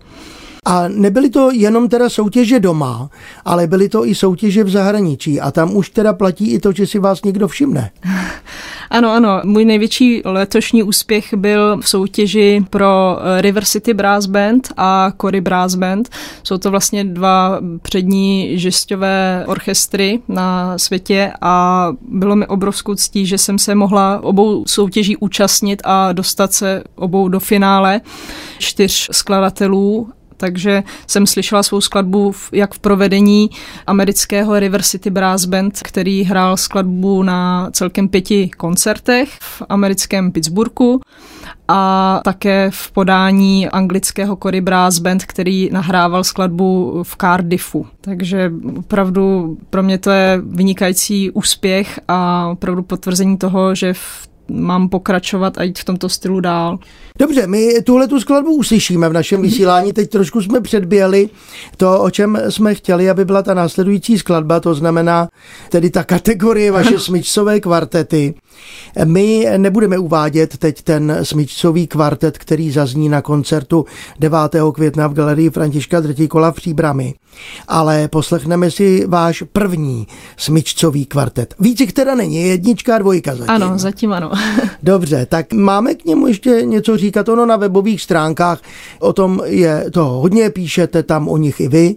A 0.66 0.88
nebyly 0.88 1.30
to 1.30 1.52
jenom 1.52 1.90
teda 1.90 2.10
soutěže 2.10 2.60
doma, 2.60 3.10
ale 3.46 3.68
byly 3.68 3.90
to 3.90 4.06
i 4.06 4.16
soutěže 4.16 4.64
v 4.64 4.70
zahraničí. 4.70 5.42
A 5.42 5.52
tam 5.52 5.76
už 5.76 5.90
teda 5.90 6.14
platí 6.14 6.52
i 6.52 6.60
to, 6.60 6.72
že 6.72 6.88
si 6.88 7.00
vás 7.00 7.24
někdo 7.24 7.48
všimne. 7.48 7.92
Ano, 8.90 9.12
ano. 9.12 9.42
Můj 9.44 9.66
největší 9.66 10.22
letošní 10.26 10.84
úspěch 10.84 11.34
byl 11.34 11.78
v 11.82 11.90
soutěži 11.90 12.66
pro 12.70 13.18
eh, 13.20 13.42
River 13.42 13.66
City 13.66 13.94
Brass 13.94 14.26
Band 14.26 14.74
a 14.78 15.12
Cory 15.22 15.42
Brass 15.42 15.76
Band. 15.76 16.10
Jsou 16.44 16.58
to 16.58 16.72
vlastně 16.72 17.04
dva 17.04 17.60
přední 17.82 18.60
žesťové 18.60 19.44
orchestry 19.48 20.20
na 20.28 20.78
světě 20.78 21.32
a 21.42 21.88
bylo 22.02 22.36
mi 22.36 22.48
obrovskou 22.48 22.96
ctí, 22.96 23.26
že 23.26 23.38
jsem 23.38 23.60
se 23.60 23.76
mohla 23.76 24.20
obou 24.24 24.64
soutěží 24.68 25.18
účastnit 25.18 25.82
a 25.86 26.14
dostat 26.14 26.54
se 26.54 26.84
obou 26.96 27.28
do 27.28 27.40
finále 27.40 28.02
čtyř 28.60 29.10
skladatelů 29.12 30.10
takže 30.38 30.84
jsem 31.08 31.28
slyšela 31.28 31.64
svou 31.64 31.82
skladbu 31.82 32.34
jak 32.52 32.74
v 32.74 32.80
provedení 32.80 33.50
amerického 33.88 34.60
River 34.60 34.84
City 34.84 35.10
Brass 35.10 35.46
Band, 35.46 35.80
který 35.84 36.24
hrál 36.24 36.58
skladbu 36.58 37.24
na 37.24 37.70
celkem 37.72 38.08
pěti 38.08 38.50
koncertech 38.50 39.30
v 39.42 39.64
americkém 39.70 40.32
Pittsburghu 40.32 41.02
a 41.68 42.22
také 42.24 42.70
v 42.74 42.92
podání 42.92 43.70
anglického 43.70 44.38
Cory 44.44 44.62
Brass 44.62 45.00
Band, 45.00 45.26
který 45.26 45.70
nahrával 45.72 46.24
skladbu 46.24 47.00
v 47.04 47.16
Cardiffu. 47.22 47.88
Takže 48.02 48.52
opravdu 48.78 49.58
pro 49.70 49.84
mě 49.84 49.98
to 49.98 50.10
je 50.10 50.42
vynikající 50.46 51.32
úspěch 51.32 52.00
a 52.08 52.48
opravdu 52.48 52.84
potvrzení 52.84 53.38
toho, 53.38 53.76
že 53.76 53.94
v 53.94 54.28
mám 54.52 54.90
pokračovat 54.90 55.58
a 55.58 55.64
jít 55.64 55.80
v 55.80 55.84
tomto 55.84 56.10
stylu 56.10 56.40
dál. 56.40 56.80
Dobře, 57.20 57.48
my 57.48 57.82
tuhle 57.84 58.08
tu 58.08 58.20
skladbu 58.20 58.56
uslyšíme 58.56 59.10
v 59.10 59.14
našem 59.14 59.42
vysílání. 59.42 59.94
Teď 59.94 60.10
trošku 60.10 60.42
jsme 60.42 60.62
předběhli 60.62 61.30
to, 61.78 62.02
o 62.02 62.10
čem 62.10 62.38
jsme 62.50 62.76
chtěli, 62.76 63.10
aby 63.10 63.26
byla 63.26 63.42
ta 63.42 63.54
následující 63.54 64.18
skladba, 64.18 64.60
to 64.60 64.74
znamená 64.74 65.28
tedy 65.70 65.90
ta 65.90 66.04
kategorie 66.04 66.72
vaše 66.72 67.00
smyčcové 67.00 67.60
kvartety. 67.60 68.34
My 69.04 69.48
nebudeme 69.58 69.98
uvádět 69.98 70.58
teď 70.58 70.82
ten 70.82 71.18
smyčcový 71.24 71.88
kvartet, 71.88 72.38
který 72.38 72.72
zazní 72.72 73.10
na 73.10 73.22
koncertu 73.22 73.86
9. 74.20 74.38
května 74.74 75.08
v 75.08 75.14
galerii 75.14 75.50
Františka 75.50 76.00
Drtíkola 76.00 76.52
v 76.52 76.56
Příbrami, 76.56 77.14
ale 77.68 78.08
poslechneme 78.08 78.72
si 78.72 79.06
váš 79.08 79.44
první 79.54 80.08
smyčcový 80.38 81.06
kvartet. 81.06 81.56
Víc 81.60 81.80
jich 81.80 81.94
teda 81.94 82.16
není, 82.16 82.48
jednička 82.48 82.96
a 82.96 82.98
dvojka 82.98 83.36
zatím. 83.36 83.52
Ano, 83.52 83.78
zatím 83.78 84.14
ano. 84.14 84.32
Dobře, 84.84 85.26
tak 85.26 85.54
máme 85.54 85.96
k 85.96 86.06
němu 86.06 86.28
ještě 86.28 86.62
něco 86.66 86.98
říkat. 87.06 87.30
Ono 87.30 87.46
na 87.46 87.58
webových 87.58 88.02
stránkách 88.02 88.60
o 89.00 89.14
tom 89.14 89.42
je 89.46 89.86
to 89.92 90.06
hodně, 90.06 90.50
píšete 90.50 91.04
tam 91.04 91.28
o 91.28 91.38
nich 91.38 91.60
i 91.60 91.68
vy, 91.68 91.96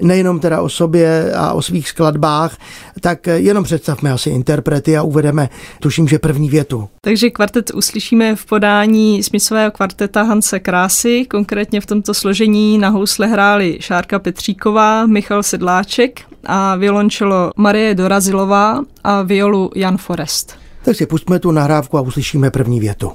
nejenom 0.00 0.40
teda 0.40 0.60
o 0.60 0.68
sobě 0.68 1.32
a 1.34 1.52
o 1.52 1.62
svých 1.62 1.88
skladbách, 1.88 2.56
tak 3.00 3.26
jenom 3.26 3.64
představme 3.64 4.12
asi 4.12 4.30
interprety 4.30 4.96
a 4.96 5.02
uvedeme, 5.02 5.48
tuším, 5.80 6.08
že 6.08 6.18
první 6.18 6.48
větu. 6.48 6.88
Takže 7.00 7.30
kvartet 7.30 7.70
uslyšíme 7.74 8.36
v 8.36 8.46
podání 8.46 9.22
smyslového 9.22 9.70
kvarteta 9.70 10.22
Hanse 10.22 10.60
Krásy, 10.60 11.24
konkrétně 11.24 11.80
v 11.80 11.86
tomto 11.86 12.14
složení 12.14 12.78
na 12.78 12.88
housle 12.88 13.26
hráli 13.26 13.78
Šárka 13.80 14.18
Petříková, 14.18 15.06
Michal 15.06 15.42
Sedláček 15.42 16.20
a 16.44 16.76
violončelo 16.76 17.50
Marie 17.56 17.94
Dorazilová 17.94 18.82
a 19.04 19.22
violu 19.22 19.70
Jan 19.74 19.96
Forest. 19.96 20.54
Tak 20.84 20.96
si 20.96 21.06
pustíme 21.06 21.38
tu 21.38 21.50
nahrávku 21.50 21.98
a 21.98 22.00
uslyšíme 22.00 22.50
první 22.50 22.80
větu. 22.80 23.12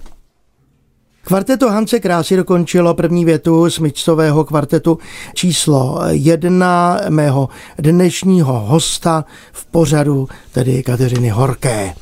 Kvarteto 1.26 1.70
Hance 1.70 2.00
Krásy 2.00 2.36
dokončilo 2.36 2.94
první 2.94 3.26
větu 3.26 3.70
smyčcového 3.70 4.44
kvartetu 4.44 4.98
číslo 5.34 6.00
jedna 6.10 7.00
mého 7.10 7.50
dnešního 7.80 8.60
hosta 8.60 9.26
v 9.52 9.66
pořadu, 9.66 10.28
tedy 10.52 10.84
Kateřiny 10.84 11.30
Horké. 11.30 11.94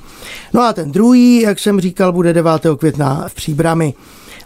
No 0.54 0.62
a 0.62 0.74
ten 0.74 0.92
druhý, 0.92 1.42
jak 1.42 1.60
jsem 1.60 1.80
říkal, 1.80 2.12
bude 2.12 2.34
9. 2.34 2.52
května 2.78 3.26
v 3.28 3.34
Příbrami 3.34 3.94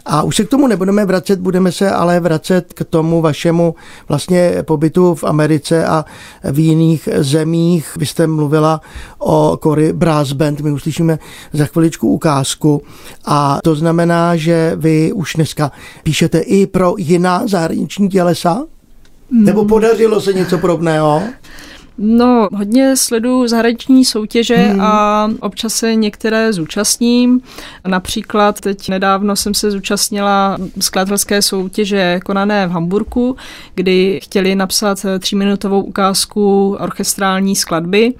A 0.08 0.22
už 0.22 0.36
se 0.36 0.44
k 0.44 0.48
tomu 0.48 0.66
nebudeme 0.66 1.06
vracet, 1.06 1.40
budeme 1.40 1.72
se 1.72 1.90
ale 1.90 2.20
vracet 2.20 2.72
k 2.72 2.84
tomu 2.84 3.22
vašemu 3.22 3.74
vlastně 4.08 4.62
pobytu 4.62 5.14
v 5.14 5.24
Americe 5.24 5.86
a 5.86 6.04
v 6.44 6.58
jiných 6.58 7.08
zemích. 7.16 7.96
Vy 7.96 8.06
jste 8.06 8.26
mluvila 8.26 8.80
o 9.18 9.58
Cory 9.62 9.92
Brass 9.92 10.32
Band, 10.32 10.60
my 10.60 10.70
uslyšíme 10.72 11.18
za 11.52 11.64
chviličku 11.66 12.08
ukázku 12.08 12.82
a 13.24 13.58
to 13.64 13.74
znamená, 13.74 14.36
že 14.36 14.72
vy 14.76 15.12
už 15.12 15.32
dneska 15.34 15.72
píšete 16.02 16.38
i 16.38 16.66
pro 16.66 16.94
jiná 16.98 17.42
zahraniční 17.46 18.08
tělesa? 18.08 18.64
Nebo 19.30 19.64
podařilo 19.64 20.20
se 20.20 20.32
něco 20.32 20.58
podobného? 20.58 21.22
No, 21.98 22.48
hodně 22.52 22.96
sleduju 22.96 23.48
zahraniční 23.48 24.04
soutěže 24.04 24.56
hmm. 24.56 24.80
a 24.80 25.28
občas 25.40 25.74
se 25.74 25.94
některé 25.94 26.52
zúčastním. 26.52 27.40
Například 27.86 28.60
teď 28.60 28.88
nedávno 28.88 29.36
jsem 29.36 29.54
se 29.54 29.70
zúčastnila 29.70 30.58
skladatelské 30.80 31.42
soutěže 31.42 32.20
konané 32.24 32.66
v 32.66 32.70
Hamburgu, 32.70 33.36
kdy 33.74 34.20
chtěli 34.22 34.54
napsat 34.54 35.06
tříminutovou 35.18 35.82
ukázku 35.82 36.76
orchestrální 36.80 37.56
skladby. 37.56 38.14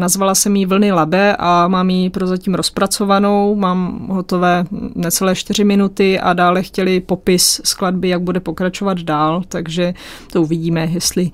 Nazvala 0.00 0.34
jsem 0.34 0.56
ji 0.56 0.66
Vlny 0.66 0.92
Labe 0.92 1.36
a 1.38 1.68
mám 1.68 1.90
ji 1.90 2.10
prozatím 2.10 2.54
rozpracovanou, 2.54 3.54
mám 3.54 4.08
hotové 4.10 4.64
necelé 4.94 5.34
čtyři 5.34 5.64
minuty 5.64 6.20
a 6.20 6.32
dále 6.32 6.62
chtěli 6.62 7.00
popis 7.00 7.60
skladby, 7.64 8.08
jak 8.08 8.22
bude 8.22 8.40
pokračovat 8.40 8.98
dál, 8.98 9.42
takže 9.48 9.94
to 10.32 10.42
uvidíme, 10.42 10.88
jestli 10.92 11.30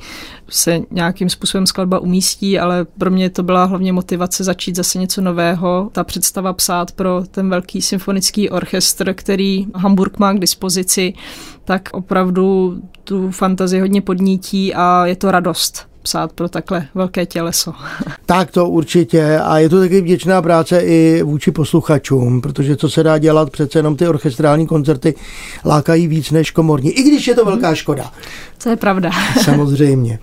se 0.48 0.80
nějakým 0.90 1.30
způsobem 1.30 1.66
skladba 1.66 1.98
umístí, 1.98 2.58
ale 2.58 2.84
pro 2.98 3.10
mě 3.10 3.30
to 3.30 3.42
byla 3.42 3.64
hlavně 3.64 3.92
motivace 3.92 4.44
začít 4.44 4.76
zase 4.76 4.98
něco 4.98 5.20
nového. 5.20 5.90
Ta 5.92 6.04
představa 6.04 6.52
psát 6.52 6.92
pro 6.92 7.22
ten 7.30 7.50
velký 7.50 7.82
symfonický 7.82 8.50
orchestr, 8.50 9.14
který 9.14 9.66
Hamburg 9.74 10.18
má 10.18 10.32
k 10.32 10.38
dispozici, 10.38 11.12
tak 11.64 11.88
opravdu 11.92 12.76
tu 13.04 13.30
fantazii 13.30 13.80
hodně 13.80 14.02
podnítí 14.02 14.74
a 14.74 15.06
je 15.06 15.16
to 15.16 15.30
radost 15.30 15.95
psát 16.06 16.32
pro 16.32 16.48
takhle 16.48 16.86
velké 16.94 17.26
těleso. 17.26 17.72
Tak 18.26 18.50
to 18.50 18.68
určitě 18.68 19.38
a 19.38 19.58
je 19.58 19.68
to 19.68 19.80
taky 19.80 20.00
vděčná 20.00 20.42
práce 20.42 20.80
i 20.80 21.22
vůči 21.22 21.50
posluchačům, 21.50 22.40
protože 22.40 22.76
co 22.76 22.90
se 22.90 23.02
dá 23.02 23.18
dělat, 23.18 23.50
přece 23.50 23.78
jenom 23.78 23.96
ty 23.96 24.08
orchestrální 24.08 24.66
koncerty 24.66 25.14
lákají 25.64 26.08
víc 26.08 26.30
než 26.30 26.50
komorní, 26.50 26.90
i 26.90 27.02
když 27.02 27.28
je 27.28 27.34
to 27.34 27.44
velká 27.44 27.74
škoda. 27.74 28.12
To 28.62 28.68
je 28.68 28.76
pravda. 28.76 29.10
Samozřejmě. 29.42 30.18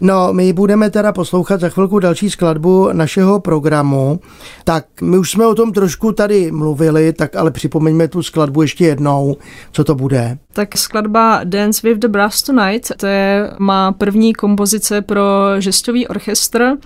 No, 0.00 0.32
my 0.32 0.52
budeme 0.52 0.90
teda 0.90 1.12
poslouchat 1.12 1.60
za 1.60 1.68
chvilku 1.68 1.98
další 1.98 2.30
skladbu 2.30 2.88
našeho 2.92 3.40
programu. 3.40 4.20
Tak 4.64 4.84
my 5.02 5.18
už 5.18 5.30
jsme 5.30 5.46
o 5.46 5.54
tom 5.54 5.72
trošku 5.72 6.12
tady 6.12 6.52
mluvili, 6.52 7.12
tak 7.12 7.36
ale 7.36 7.50
připomeňme 7.50 8.08
tu 8.08 8.22
skladbu 8.22 8.62
ještě 8.62 8.84
jednou, 8.84 9.36
co 9.72 9.84
to 9.84 9.94
bude. 9.94 10.38
Tak 10.52 10.76
skladba 10.76 11.40
Dance 11.44 11.88
with 11.88 11.98
the 11.98 12.08
Brass 12.08 12.42
Tonight, 12.42 12.92
to 12.96 13.06
je 13.06 13.50
má 13.58 13.92
první 13.92 14.34
kompozice 14.34 15.02
pro 15.02 15.24
žestový 15.58 16.08
orchestr 16.08 16.76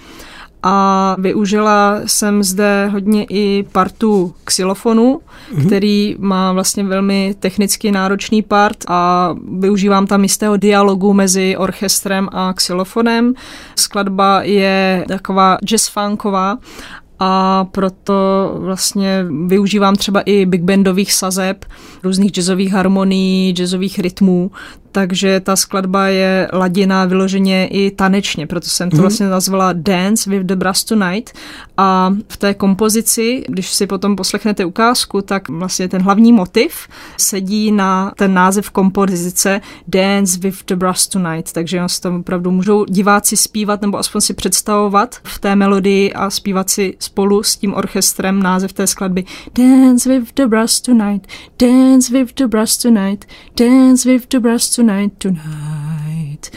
a 0.67 1.17
využila 1.19 2.01
jsem 2.07 2.43
zde 2.43 2.89
hodně 2.93 3.25
i 3.25 3.65
partu 3.73 4.35
xylofonu, 4.45 5.21
mm-hmm. 5.21 5.67
který 5.67 6.17
má 6.19 6.53
vlastně 6.53 6.85
velmi 6.85 7.35
technicky 7.39 7.93
náročný 7.93 8.43
part 8.43 8.77
a 8.89 9.35
využívám 9.59 10.07
tam 10.07 10.23
jistého 10.23 10.57
dialogu 10.57 11.13
mezi 11.13 11.57
orchestrem 11.57 12.29
a 12.33 12.53
xylofonem. 12.53 13.35
Skladba 13.77 14.43
je 14.43 15.05
taková 15.09 15.59
jazz 15.65 15.89
funková 15.89 16.59
a 17.19 17.65
proto 17.65 18.15
vlastně 18.59 19.27
využívám 19.47 19.97
třeba 19.97 20.21
i 20.21 20.47
big 20.47 20.63
bandových 20.63 21.13
sazeb, 21.13 21.65
různých 22.03 22.33
jazzových 22.33 22.73
harmonií, 22.73 23.53
jazzových 23.53 23.99
rytmů, 23.99 24.51
takže 24.95 25.41
ta 25.41 25.57
skladba 25.57 26.07
je 26.07 26.49
laděná 26.53 27.05
vyloženě 27.05 27.67
i 27.67 27.91
tanečně, 27.91 28.47
proto 28.47 28.69
jsem 28.69 28.91
to 28.91 28.97
mm-hmm. 28.97 29.01
vlastně 29.01 29.27
nazvala 29.27 29.73
Dance 29.73 30.31
with 30.31 30.43
the 30.43 30.57
Brass 30.57 30.85
Tonight. 30.85 31.33
A 31.77 32.15
v 32.29 32.37
té 32.37 32.55
kompozici, 32.55 33.45
když 33.49 33.73
si 33.73 33.87
potom 33.87 34.17
poslechnete 34.17 34.65
ukázku, 34.65 35.23
tak 35.23 35.49
vlastně 35.49 35.89
ten 35.89 36.03
hlavní 36.03 36.33
motiv 36.33 36.75
sedí 37.17 37.73
na 37.73 38.13
ten 38.17 38.35
název 38.35 38.71
kompozice 38.71 39.61
Dance 39.89 40.39
with 40.39 40.65
the 40.67 40.77
Brass 40.77 41.07
Tonight, 41.07 41.53
takže 41.53 41.83
si 41.87 42.01
to 42.01 42.17
opravdu 42.17 42.51
můžou 42.51 42.85
diváci 42.85 43.37
zpívat 43.37 43.83
nebo 43.83 43.99
aspoň 43.99 44.21
si 44.21 44.35
představovat 44.35 45.17
v 45.23 45.39
té 45.39 45.57
melodii 45.57 46.13
a 46.13 46.31
zpívat 46.31 46.71
si 46.71 46.97
spolu 46.99 47.43
s 47.43 47.57
tím 47.57 47.75
orchestrem 47.75 48.43
název 48.43 48.73
té 48.73 48.87
skladby. 48.87 49.25
Dance 49.59 50.09
with 50.09 50.35
the 50.35 50.47
Brass 50.47 50.81
Tonight, 50.81 51.27
Dance 51.59 52.13
with 52.13 52.35
the 52.35 52.47
Brass 52.47 52.77
Tonight, 52.77 53.25
Dance 53.57 54.09
with 54.09 54.27
the 54.29 54.39
Brass 54.39 54.71
Tonight 54.71 54.84
tonight, 54.85 55.19
tonight, 55.19 56.51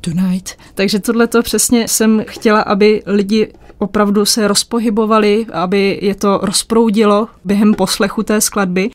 tonight. 0.00 0.56
Takže 0.74 0.98
tohle 0.98 1.26
to 1.26 1.42
přesně 1.42 1.88
jsem 1.88 2.24
chtěla, 2.28 2.60
aby 2.60 3.02
lidi 3.06 3.52
opravdu 3.78 4.24
se 4.24 4.48
rozpohybovali, 4.48 5.46
aby 5.52 5.98
je 6.02 6.14
to 6.14 6.40
rozproudilo 6.42 7.28
během 7.44 7.74
poslechu 7.74 8.22
té 8.22 8.40
skladby 8.40 8.90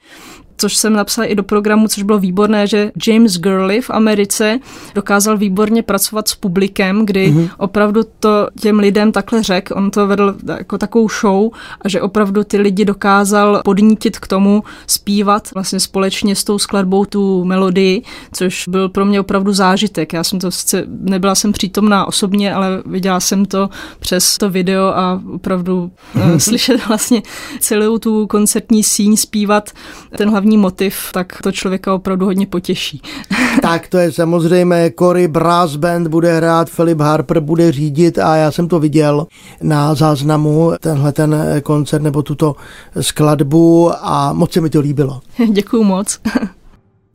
což 0.58 0.78
jsem 0.78 0.94
napsala 0.94 1.26
i 1.26 1.36
do 1.36 1.44
programu, 1.44 1.88
což 1.88 2.04
bylo 2.04 2.20
výborné, 2.20 2.68
že 2.68 2.92
James 3.08 3.38
Gurley 3.38 3.82
v 3.82 3.90
Americe 3.90 4.60
dokázal 4.96 5.38
výborně 5.38 5.84
pracovat 5.84 6.28
s 6.28 6.36
publikem, 6.36 7.06
kdy 7.06 7.32
mm-hmm. 7.32 7.50
opravdu 7.58 8.02
to 8.20 8.48
těm 8.60 8.80
lidem 8.80 9.12
takhle 9.12 9.44
řekl, 9.44 9.74
on 9.78 9.92
to 9.92 10.08
vedl 10.08 10.36
jako 10.58 10.78
takovou 10.78 11.10
show 11.10 11.50
a 11.82 11.90
že 11.90 12.02
opravdu 12.02 12.44
ty 12.44 12.58
lidi 12.58 12.86
dokázal 12.86 13.62
podnítit 13.66 14.20
k 14.20 14.28
tomu 14.28 14.64
zpívat 14.88 15.50
vlastně 15.54 15.80
společně 15.80 16.36
s 16.36 16.44
tou 16.44 16.60
skladbou 16.60 17.06
tu 17.06 17.44
melodii, 17.44 18.02
což 18.34 18.68
byl 18.68 18.90
pro 18.90 19.06
mě 19.06 19.20
opravdu 19.20 19.54
zážitek. 19.54 20.14
Já 20.14 20.24
jsem 20.24 20.40
to 20.40 20.52
sice, 20.52 20.84
nebyla 20.88 21.36
jsem 21.36 21.52
přítomná 21.52 22.06
osobně, 22.06 22.54
ale 22.54 22.84
viděla 22.86 23.20
jsem 23.20 23.46
to 23.46 23.70
přes 24.00 24.38
to 24.38 24.50
video 24.50 24.88
a 24.88 25.22
opravdu 25.34 25.92
mm-hmm. 26.16 26.38
slyšet 26.46 26.88
vlastně 26.88 27.22
celou 27.60 27.98
tu 27.98 28.28
koncertní 28.28 28.84
síň 28.84 29.18
zpívat 29.18 29.70
ten 30.18 30.30
hlavní 30.30 30.45
hlavní 30.46 30.58
motiv, 30.58 30.96
tak 31.14 31.42
to 31.44 31.52
člověka 31.52 31.94
opravdu 31.94 32.26
hodně 32.26 32.46
potěší. 32.48 33.02
tak 33.62 33.88
to 33.88 33.98
je 33.98 34.12
samozřejmé, 34.12 34.92
Cory 35.00 35.28
Brass 35.28 35.76
Band 35.76 36.08
bude 36.08 36.38
hrát, 36.38 36.70
Philip 36.70 37.00
Harper 37.00 37.40
bude 37.40 37.72
řídit 37.72 38.18
a 38.20 38.36
já 38.36 38.52
jsem 38.52 38.68
to 38.68 38.80
viděl 38.80 39.28
na 39.62 39.96
záznamu, 39.96 40.72
tenhle 40.80 41.12
ten 41.12 41.36
koncert 41.64 42.02
nebo 42.02 42.22
tuto 42.22 42.56
skladbu 43.02 43.92
a 44.02 44.34
moc 44.34 44.52
se 44.52 44.62
mi 44.62 44.70
to 44.70 44.80
líbilo. 44.80 45.20
Děkuju 45.52 45.84
moc. 45.84 46.20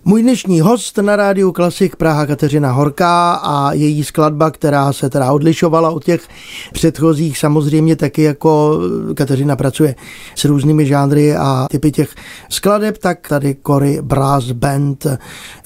Můj 0.05 0.23
dnešní 0.23 0.61
host 0.61 0.99
na 0.99 1.17
rádiu 1.17 1.53
Klasik 1.53 1.97
Praha 1.97 2.27
Kateřina 2.27 2.73
Horká 2.73 3.33
a 3.33 3.73
její 3.73 4.05
skladba, 4.05 4.51
která 4.51 4.93
se 4.93 5.11
teda 5.11 5.33
odlišovala 5.33 5.91
od 5.91 6.05
těch 6.05 6.29
předchozích, 6.73 7.39
samozřejmě 7.39 7.97
taky 7.97 8.23
jako 8.23 8.81
Kateřina 9.15 9.57
pracuje 9.57 9.95
s 10.35 10.45
různými 10.45 10.87
žánry 10.87 11.37
a 11.37 11.67
typy 11.71 11.93
těch 11.93 12.15
skladeb, 12.49 12.99
tak 12.99 13.29
tady 13.29 13.57
Cory 13.67 13.99
Brass 14.03 14.51
Band 14.51 15.07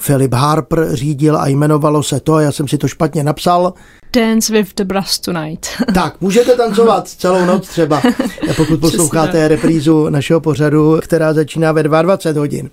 Philip 0.05 0.33
Harper 0.33 0.95
řídil 0.95 1.37
a 1.37 1.47
jmenovalo 1.47 2.03
se 2.03 2.19
to, 2.19 2.39
já 2.39 2.51
jsem 2.51 2.67
si 2.67 2.77
to 2.77 2.87
špatně 2.87 3.23
napsal, 3.23 3.73
Dance 4.13 4.53
with 4.53 4.75
the 4.75 4.83
Brass 4.83 5.19
Tonight. 5.19 5.67
tak, 5.93 6.21
můžete 6.21 6.55
tancovat 6.55 7.07
celou 7.07 7.45
noc 7.45 7.67
třeba, 7.67 8.01
pokud 8.55 8.79
posloucháte 8.79 9.47
reprízu 9.47 10.09
našeho 10.09 10.41
pořadu, 10.41 10.99
která 11.01 11.33
začíná 11.33 11.71
ve 11.71 11.83
22 11.83 12.39
hodin. 12.41 12.69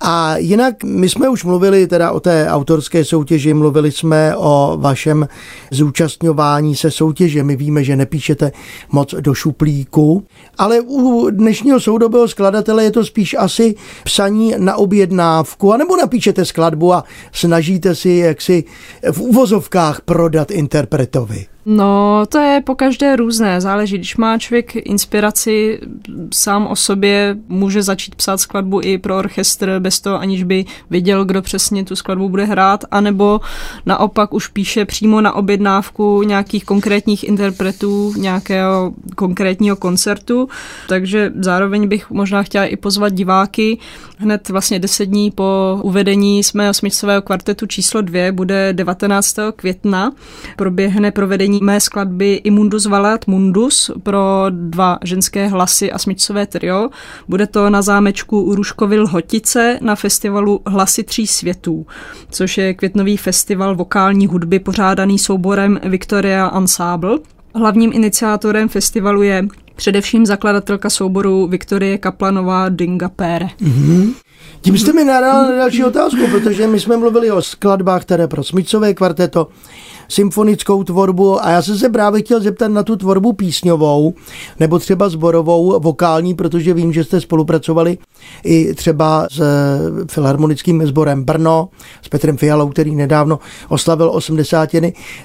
A 0.00 0.36
jinak 0.36 0.84
my 0.84 1.08
jsme 1.08 1.28
už 1.28 1.44
mluvili 1.44 1.86
teda 1.86 2.12
o 2.12 2.20
té 2.20 2.48
autorské 2.48 3.04
soutěži, 3.04 3.54
mluvili 3.54 3.92
jsme 3.92 4.36
o 4.36 4.76
vašem 4.80 5.28
zúčastňování 5.70 6.76
se 6.76 6.90
soutěže. 6.90 7.42
My 7.42 7.56
víme, 7.56 7.84
že 7.84 7.96
nepíšete 7.96 8.52
moc 8.92 9.14
do 9.20 9.34
šuplíku, 9.34 10.24
ale 10.58 10.80
u 10.80 11.30
dnešního 11.30 11.80
soudobého 11.80 12.28
skladatele 12.28 12.84
je 12.84 12.90
to 12.90 13.04
spíš 13.04 13.36
asi 13.38 13.74
psaní 14.04 14.54
na 14.58 14.76
objednávku, 14.76 15.72
anebo 15.72 15.96
napíšete 15.96 16.44
skladbu 16.44 16.94
a 16.94 17.04
snažíte 17.32 17.94
si 17.94 18.10
jaksi 18.10 18.64
v 19.12 19.20
uvozovkách 19.20 20.00
prodat 20.00 20.50
interpretovi. 20.50 21.46
No, 21.66 22.22
to 22.28 22.38
je 22.38 22.60
po 22.60 22.74
každé 22.74 23.16
různé, 23.16 23.60
záleží. 23.60 23.96
Když 23.96 24.16
má 24.16 24.38
člověk 24.38 24.76
inspiraci 24.76 25.80
sám 26.32 26.66
o 26.66 26.76
sobě, 26.76 27.36
může 27.48 27.82
začít 27.82 28.14
psát 28.14 28.40
skladbu 28.40 28.80
i 28.82 28.98
pro 28.98 29.18
orchestr 29.18 29.76
bez 29.78 30.00
toho, 30.00 30.18
aniž 30.18 30.42
by 30.42 30.64
věděl, 30.90 31.24
kdo 31.24 31.42
přesně 31.42 31.84
tu 31.84 31.96
skladbu 31.96 32.28
bude 32.28 32.44
hrát, 32.44 32.84
anebo 32.90 33.40
naopak 33.86 34.34
už 34.34 34.48
píše 34.48 34.84
přímo 34.84 35.20
na 35.20 35.32
objednávku 35.32 36.22
nějakých 36.22 36.64
konkrétních 36.64 37.24
interpretů, 37.24 38.14
nějakého 38.16 38.92
konkrétního 39.16 39.76
koncertu, 39.76 40.48
takže 40.88 41.32
zároveň 41.40 41.88
bych 41.88 42.10
možná 42.10 42.42
chtěla 42.42 42.64
i 42.64 42.76
pozvat 42.76 43.12
diváky. 43.12 43.78
Hned 44.18 44.48
vlastně 44.48 44.78
deset 44.78 45.06
dní 45.06 45.30
po 45.30 45.78
uvedení 45.82 46.44
jsme 46.44 46.74
smyčcového 46.74 47.22
kvartetu 47.22 47.66
číslo 47.66 48.00
dvě 48.00 48.32
bude 48.32 48.72
19. 48.72 49.36
května, 49.56 50.12
proběhne 50.56 51.10
provedení 51.10 51.49
provedení 51.50 51.60
mé 51.62 51.80
skladby 51.80 52.34
Imundus 52.44 52.86
Valet 52.86 53.26
Mundus 53.26 53.90
pro 54.02 54.46
dva 54.50 54.98
ženské 55.04 55.48
hlasy 55.48 55.92
a 55.92 55.98
smyčcové 55.98 56.46
trio. 56.46 56.90
Bude 57.28 57.46
to 57.46 57.70
na 57.70 57.82
zámečku 57.82 58.42
u 58.42 58.54
Ruškovy 58.54 58.98
Lhotice 58.98 59.78
na 59.80 59.94
festivalu 59.94 60.60
Hlasy 60.66 61.02
tří 61.02 61.26
světů, 61.26 61.86
což 62.30 62.58
je 62.58 62.74
květnový 62.74 63.16
festival 63.16 63.76
vokální 63.76 64.26
hudby 64.26 64.58
pořádaný 64.58 65.18
souborem 65.18 65.80
Victoria 65.84 66.50
Ensemble. 66.56 67.18
Hlavním 67.54 67.92
iniciátorem 67.92 68.68
festivalu 68.68 69.22
je 69.22 69.48
především 69.76 70.26
zakladatelka 70.26 70.90
souboru 70.90 71.46
Viktorie 71.46 71.98
Kaplanová 71.98 72.68
Dinga 72.68 73.08
Pére. 73.08 73.48
Mm-hmm. 73.60 74.14
Tím 74.60 74.78
jste 74.78 74.92
mi 74.92 75.04
nahrál 75.04 75.42
na 75.42 75.56
další 75.56 75.84
otázku, 75.84 76.26
protože 76.30 76.66
my 76.66 76.80
jsme 76.80 76.96
mluvili 76.96 77.30
o 77.30 77.42
skladbách, 77.42 78.02
které 78.02 78.28
pro 78.28 78.44
smyčcové 78.44 78.94
kvarteto, 78.94 79.48
symfonickou 80.10 80.84
tvorbu 80.84 81.44
a 81.44 81.50
já 81.50 81.62
jsem 81.62 81.78
se 81.78 81.88
právě 81.88 82.22
chtěl 82.22 82.40
zeptat 82.40 82.68
na 82.68 82.82
tu 82.82 82.96
tvorbu 82.96 83.32
písňovou 83.32 84.14
nebo 84.60 84.78
třeba 84.78 85.08
zborovou, 85.08 85.80
vokální, 85.80 86.34
protože 86.34 86.74
vím, 86.74 86.92
že 86.92 87.04
jste 87.04 87.20
spolupracovali 87.20 87.98
i 88.44 88.74
třeba 88.74 89.26
s 89.30 89.42
Filharmonickým 90.10 90.86
sborem 90.86 91.24
Brno, 91.24 91.68
s 92.02 92.08
Petrem 92.08 92.36
Fialou, 92.36 92.68
který 92.68 92.94
nedávno 92.94 93.38
oslavil 93.68 94.10
80. 94.10 94.70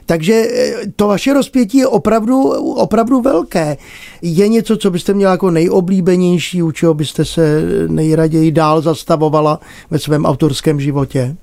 Takže 0.05 0.33
eh, 0.33 0.73
to 0.95 1.07
vaše 1.07 1.33
rozpětí 1.33 1.77
je 1.77 1.87
opravdu, 1.87 2.41
opravdu 2.73 3.21
velké. 3.21 3.77
Je 4.21 4.47
něco, 4.47 4.77
co 4.77 4.91
byste 4.91 5.13
měla 5.13 5.31
jako 5.31 5.51
nejoblíbenější, 5.51 6.63
u 6.63 6.71
čeho 6.71 6.93
byste 6.93 7.25
se 7.25 7.61
nejraději 7.87 8.51
dál 8.51 8.81
zastavovala 8.81 9.59
ve 9.91 9.99
svém 9.99 10.25
autorském 10.25 10.79
životě? 10.79 11.35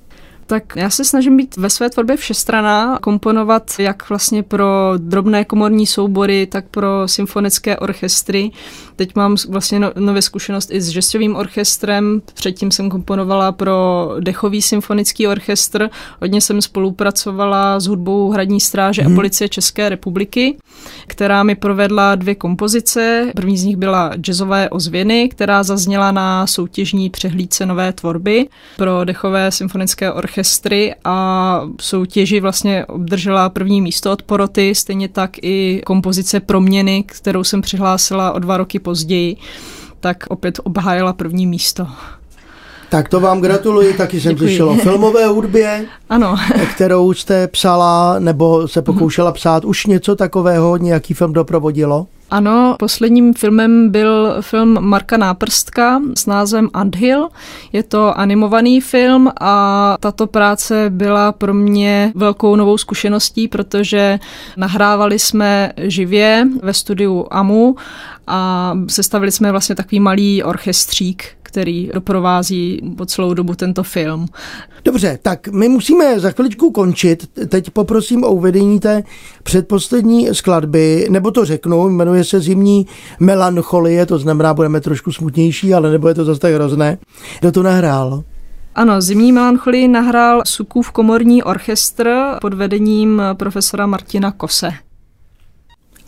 Tak 0.47 0.75
já 0.75 0.89
se 0.89 1.05
snažím 1.05 1.37
být 1.37 1.57
ve 1.57 1.69
své 1.69 1.89
tvorbě 1.89 2.17
všestraná, 2.17 2.99
komponovat 3.01 3.71
jak 3.79 4.09
vlastně 4.09 4.43
pro 4.43 4.93
drobné 4.97 5.45
komorní 5.45 5.87
soubory, 5.87 6.47
tak 6.47 6.65
pro 6.71 7.07
symfonické 7.07 7.77
orchestry. 7.77 8.51
Teď 8.95 9.15
mám 9.15 9.35
vlastně 9.49 9.79
no, 9.79 9.91
nové 9.99 10.21
zkušenost 10.21 10.71
i 10.71 10.81
s 10.81 10.87
žestovým 10.87 11.35
orchestrem, 11.35 12.21
předtím 12.33 12.71
jsem 12.71 12.89
komponovala 12.89 13.51
pro 13.51 14.09
dechový 14.19 14.61
symfonický 14.61 15.27
orchestr, 15.27 15.89
hodně 16.21 16.41
jsem 16.41 16.61
spolupracovala 16.61 17.79
s 17.79 17.87
hudbou 17.87 18.31
Hradní 18.31 18.59
stráže 18.59 19.01
hmm. 19.01 19.07
a 19.07 19.09
mhm. 19.09 19.15
policie 19.15 19.49
České 19.49 19.89
republiky, 19.89 20.57
která 21.07 21.43
mi 21.43 21.55
provedla 21.55 22.15
dvě 22.15 22.35
kompozice. 22.35 23.31
První 23.35 23.57
z 23.57 23.63
nich 23.63 23.77
byla 23.77 24.11
jazzové 24.15 24.69
ozvěny, 24.69 25.29
která 25.29 25.63
zazněla 25.63 26.11
na 26.11 26.47
soutěžní 26.47 27.09
přehlídce 27.09 27.65
nové 27.65 27.93
tvorby 27.93 28.47
pro 28.77 29.05
dechové 29.05 29.51
symfonické 29.51 30.11
orchestry 30.11 30.32
orchestry 30.33 30.95
a 31.05 31.61
soutěži 31.81 32.39
vlastně 32.39 32.85
obdržela 32.85 33.49
první 33.49 33.81
místo 33.81 34.11
od 34.11 34.21
poroty, 34.21 34.75
stejně 34.75 35.07
tak 35.07 35.31
i 35.41 35.81
kompozice 35.85 36.39
Proměny, 36.39 37.03
kterou 37.07 37.43
jsem 37.43 37.61
přihlásila 37.61 38.31
o 38.31 38.39
dva 38.39 38.57
roky 38.57 38.79
později, 38.79 39.37
tak 39.99 40.23
opět 40.29 40.59
obhájila 40.63 41.13
první 41.13 41.47
místo. 41.47 41.87
Tak 42.89 43.09
to 43.09 43.19
vám 43.19 43.41
gratuluji, 43.41 43.93
taky 43.93 44.21
jsem 44.21 44.31
Děkuji. 44.31 44.47
slyšel 44.47 44.69
o 44.69 44.75
filmové 44.75 45.27
hudbě, 45.27 45.85
ano. 46.09 46.35
kterou 46.75 47.13
jste 47.13 47.47
psala 47.47 48.19
nebo 48.19 48.67
se 48.67 48.81
pokoušela 48.81 49.31
psát. 49.31 49.65
Už 49.65 49.85
něco 49.85 50.15
takového, 50.15 50.77
nějaký 50.77 51.13
film 51.13 51.33
doprovodilo? 51.33 52.07
Ano, 52.33 52.75
posledním 52.79 53.33
filmem 53.33 53.89
byl 53.89 54.35
film 54.41 54.77
Marka 54.81 55.17
Náprstka 55.17 56.01
s 56.15 56.25
názvem 56.25 56.69
Anthill. 56.73 57.29
Je 57.73 57.83
to 57.83 58.19
animovaný 58.19 58.81
film 58.81 59.31
a 59.39 59.97
tato 59.99 60.27
práce 60.27 60.85
byla 60.89 61.31
pro 61.31 61.53
mě 61.53 62.11
velkou 62.15 62.55
novou 62.55 62.77
zkušeností, 62.77 63.47
protože 63.47 64.19
nahrávali 64.57 65.19
jsme 65.19 65.73
živě 65.77 66.47
ve 66.61 66.73
studiu 66.73 67.27
AMU 67.31 67.75
a 68.27 68.73
sestavili 68.87 69.31
jsme 69.31 69.51
vlastně 69.51 69.75
takový 69.75 69.99
malý 69.99 70.43
orchestřík, 70.43 71.23
který 71.53 71.89
doprovází 71.93 72.81
po 72.97 73.05
celou 73.05 73.33
dobu 73.33 73.55
tento 73.55 73.83
film. 73.83 74.25
Dobře, 74.85 75.19
tak 75.21 75.47
my 75.47 75.67
musíme 75.67 76.19
za 76.19 76.31
chviličku 76.31 76.71
končit. 76.71 77.29
Teď 77.47 77.69
poprosím 77.69 78.23
o 78.23 78.31
uvedení 78.31 78.79
té 78.79 79.03
předposlední 79.43 80.27
skladby, 80.31 81.07
nebo 81.09 81.31
to 81.31 81.45
řeknu, 81.45 81.89
jmenuje 81.89 82.23
se 82.23 82.39
Zimní 82.39 82.87
melancholie, 83.19 84.05
to 84.05 84.17
znamená, 84.17 84.53
budeme 84.53 84.81
trošku 84.81 85.11
smutnější, 85.11 85.73
ale 85.73 85.91
nebude 85.91 86.13
to 86.13 86.25
zase 86.25 86.39
tak 86.39 86.53
hrozné. 86.53 86.97
Kdo 87.39 87.51
to 87.51 87.63
nahrál? 87.63 88.23
Ano, 88.75 89.01
Zimní 89.01 89.31
melancholii 89.31 89.87
nahrál 89.87 90.41
Sukův 90.45 90.91
komorní 90.91 91.43
orchestr 91.43 92.09
pod 92.41 92.53
vedením 92.53 93.21
profesora 93.37 93.87
Martina 93.87 94.31
Kose. 94.31 94.71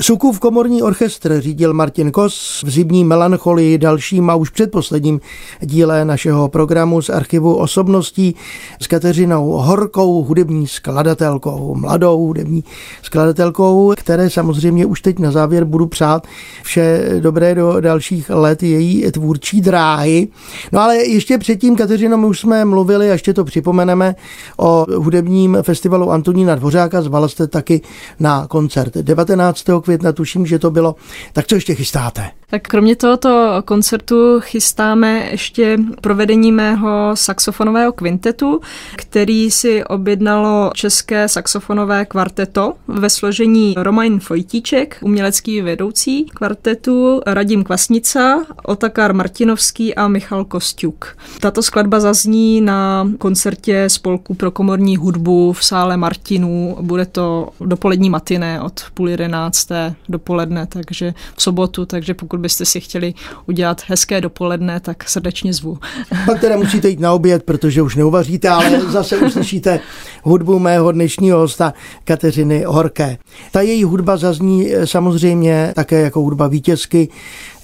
Sukův 0.01 0.39
komorní 0.39 0.83
orchestr 0.83 1.41
řídil 1.41 1.73
Martin 1.73 2.11
Kos 2.11 2.63
v 2.65 2.69
zimní 2.69 3.03
melancholii 3.03 3.77
dalším 3.77 4.29
a 4.29 4.35
už 4.35 4.49
předposledním 4.49 5.19
díle 5.61 6.05
našeho 6.05 6.47
programu 6.47 7.01
z 7.01 7.09
archivu 7.09 7.55
osobností 7.55 8.35
s 8.81 8.87
Kateřinou 8.87 9.51
Horkou, 9.51 10.23
hudební 10.23 10.67
skladatelkou, 10.67 11.75
mladou 11.75 12.17
hudební 12.17 12.63
skladatelkou, 13.01 13.93
které 13.97 14.29
samozřejmě 14.29 14.85
už 14.85 15.01
teď 15.01 15.19
na 15.19 15.31
závěr 15.31 15.65
budu 15.65 15.85
přát 15.85 16.27
vše 16.63 17.09
dobré 17.19 17.55
do 17.55 17.81
dalších 17.81 18.29
let 18.29 18.63
její 18.63 19.11
tvůrčí 19.11 19.61
dráhy. 19.61 20.27
No 20.71 20.79
ale 20.79 20.97
ještě 20.97 21.37
předtím, 21.37 21.75
Kateřino, 21.75 22.17
my 22.17 22.25
už 22.25 22.39
jsme 22.39 22.65
mluvili, 22.65 23.09
a 23.09 23.13
ještě 23.13 23.33
to 23.33 23.43
připomeneme, 23.43 24.15
o 24.57 24.85
hudebním 24.97 25.57
festivalu 25.61 26.11
Antonína 26.11 26.55
Dvořáka, 26.55 27.01
zvala 27.01 27.27
jste 27.27 27.47
taky 27.47 27.81
na 28.19 28.47
koncert 28.47 28.97
19 28.97 29.63
května, 29.85 30.11
tuším, 30.11 30.45
že 30.45 30.59
to 30.59 30.71
bylo. 30.71 30.95
Tak 31.33 31.47
co 31.47 31.55
ještě 31.55 31.75
chystáte? 31.75 32.31
Tak 32.49 32.67
kromě 32.67 32.95
tohoto 32.95 33.61
koncertu 33.65 34.39
chystáme 34.39 35.27
ještě 35.31 35.77
provedení 36.01 36.51
mého 36.51 37.11
saxofonového 37.13 37.91
kvintetu, 37.91 38.59
který 38.95 39.51
si 39.51 39.83
objednalo 39.83 40.71
české 40.73 41.29
saxofonové 41.29 42.05
kvarteto 42.05 42.73
ve 42.87 43.09
složení 43.09 43.75
Romain 43.77 44.19
Fojtíček, 44.19 44.97
umělecký 45.01 45.61
vedoucí 45.61 46.25
kvartetu, 46.25 47.21
Radim 47.25 47.63
Kvasnica, 47.63 48.45
Otakar 48.63 49.13
Martinovský 49.13 49.95
a 49.95 50.07
Michal 50.07 50.45
Kostuk. 50.45 51.17
Tato 51.39 51.63
skladba 51.63 51.99
zazní 51.99 52.61
na 52.61 53.07
koncertě 53.17 53.85
Spolku 53.87 54.33
pro 54.33 54.51
komorní 54.51 54.97
hudbu 54.97 55.53
v 55.53 55.65
sále 55.65 55.97
Martinů. 55.97 56.77
Bude 56.81 57.05
to 57.05 57.49
dopolední 57.59 58.09
matiné 58.09 58.61
od 58.61 58.81
půl 58.93 59.09
jedenácté 59.09 59.74
dopoledne, 60.09 60.67
takže 60.67 61.13
v 61.35 61.41
sobotu, 61.41 61.85
takže 61.85 62.13
pokud 62.13 62.39
byste 62.39 62.65
si 62.65 62.81
chtěli 62.81 63.13
udělat 63.45 63.81
hezké 63.87 64.21
dopoledne, 64.21 64.79
tak 64.79 65.09
srdečně 65.09 65.53
zvu. 65.53 65.77
Pak 66.25 66.39
teda 66.41 66.57
musíte 66.57 66.89
jít 66.89 66.99
na 66.99 67.13
oběd, 67.13 67.43
protože 67.43 67.81
už 67.81 67.95
neuvaříte, 67.95 68.49
ale 68.49 68.81
zase 68.81 69.17
uslyšíte 69.17 69.79
hudbu 70.23 70.59
mého 70.59 70.91
dnešního 70.91 71.39
hosta 71.39 71.73
Kateřiny 72.03 72.63
Horké. 72.67 73.17
Ta 73.51 73.61
její 73.61 73.83
hudba 73.83 74.17
zazní 74.17 74.73
eh, 74.73 74.87
samozřejmě 74.87 75.73
také 75.75 76.01
jako 76.01 76.21
hudba 76.21 76.47
vítězky 76.47 77.09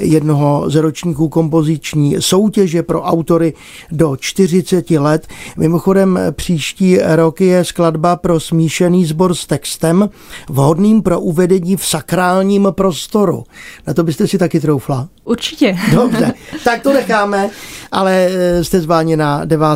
jednoho 0.01 0.69
z 0.69 0.75
ročníků 0.75 1.29
kompoziční 1.29 2.15
soutěže 2.19 2.83
pro 2.83 3.01
autory 3.01 3.53
do 3.91 4.15
40 4.19 4.91
let. 4.91 5.27
Mimochodem 5.57 6.19
příští 6.31 6.97
rok 7.01 7.41
je 7.41 7.65
skladba 7.65 8.15
pro 8.15 8.39
smíšený 8.39 9.05
sbor 9.05 9.35
s 9.35 9.45
textem 9.45 10.09
vhodným 10.49 11.01
pro 11.01 11.19
uvedení 11.19 11.77
v 11.77 11.85
sakrálním 11.85 12.67
prostoru. 12.71 13.43
Na 13.87 13.93
to 13.93 14.03
byste 14.03 14.27
si 14.27 14.37
taky 14.37 14.59
troufla? 14.59 15.07
Určitě. 15.23 15.77
Dobře, 15.91 16.33
tak 16.63 16.81
to 16.81 16.93
necháme, 16.93 17.49
ale 17.91 18.27
eh, 18.31 18.63
jste 18.63 18.81
zváni 18.81 19.17
na 19.17 19.45
9. 19.45 19.67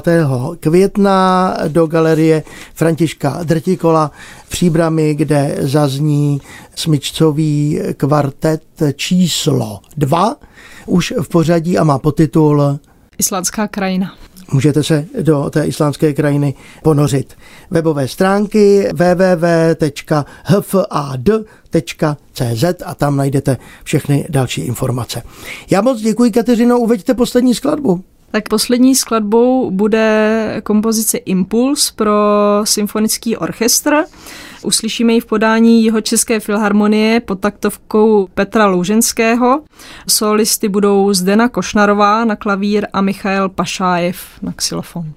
května 0.59 1.53
do 1.67 1.87
galerie 1.87 2.43
Františka 2.73 3.39
Drtikola 3.43 4.11
Příbrami, 4.49 5.15
kde 5.15 5.57
zazní 5.59 6.41
smyčcový 6.75 7.79
kvartet 7.97 8.63
číslo 8.95 9.79
2, 9.97 10.35
už 10.85 11.13
v 11.21 11.29
pořadí 11.29 11.77
a 11.77 11.83
má 11.83 11.99
potitul 11.99 12.79
Islandská 13.17 13.67
krajina. 13.67 14.15
Můžete 14.51 14.83
se 14.83 15.05
do 15.21 15.49
té 15.49 15.65
islandské 15.65 16.13
krajiny 16.13 16.53
ponořit. 16.83 17.33
Webové 17.71 18.07
stránky 18.07 18.89
www.hfad.cz 18.93 19.83
a 22.85 22.95
tam 22.95 23.17
najdete 23.17 23.57
všechny 23.83 24.25
další 24.29 24.61
informace. 24.61 25.23
Já 25.69 25.81
moc 25.81 26.01
děkuji, 26.01 26.31
Kateřino, 26.31 26.79
uveďte 26.79 27.13
poslední 27.13 27.55
skladbu. 27.55 28.03
Tak 28.35 28.49
poslední 28.49 28.95
skladbou 28.95 29.71
bude 29.71 30.61
kompozice 30.63 31.17
Impuls 31.17 31.91
pro 31.91 32.13
symfonický 32.63 33.37
orchestr. 33.37 34.03
Uslyšíme 34.63 35.13
ji 35.13 35.19
v 35.19 35.25
podání 35.25 35.83
jeho 35.83 36.01
České 36.01 36.39
filharmonie 36.39 37.19
pod 37.19 37.39
taktovkou 37.39 38.27
Petra 38.33 38.65
Louženského. 38.65 39.61
Solisty 40.07 40.69
budou 40.69 41.13
Zdena 41.13 41.49
Košnarová 41.49 42.25
na 42.25 42.35
klavír 42.35 42.87
a 42.93 43.01
Michael 43.01 43.49
Pašájev 43.49 44.17
na 44.41 44.51
xylofon. 44.51 45.13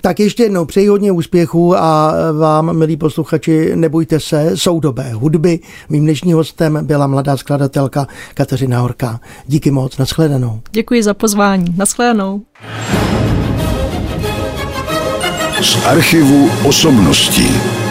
Tak 0.00 0.20
ještě 0.20 0.42
jednou 0.42 0.64
přeji 0.64 0.88
hodně 0.88 1.12
úspěchů 1.12 1.76
a 1.76 2.14
vám, 2.38 2.76
milí 2.76 2.96
posluchači, 2.96 3.76
nebojte 3.76 4.20
se, 4.20 4.50
soudobé 4.54 5.12
hudby. 5.12 5.60
Mým 5.88 6.02
dnešním 6.02 6.36
hostem 6.36 6.78
byla 6.82 7.06
mladá 7.06 7.36
skladatelka 7.36 8.06
Kateřina 8.34 8.80
Horká. 8.80 9.20
Díky 9.46 9.70
moc, 9.70 9.98
nashledanou. 9.98 10.60
Děkuji 10.70 11.02
za 11.02 11.14
pozvání, 11.14 11.74
nashledanou. 11.76 12.42
Z 15.62 15.86
archivu 15.86 16.50
osobností. 16.64 17.81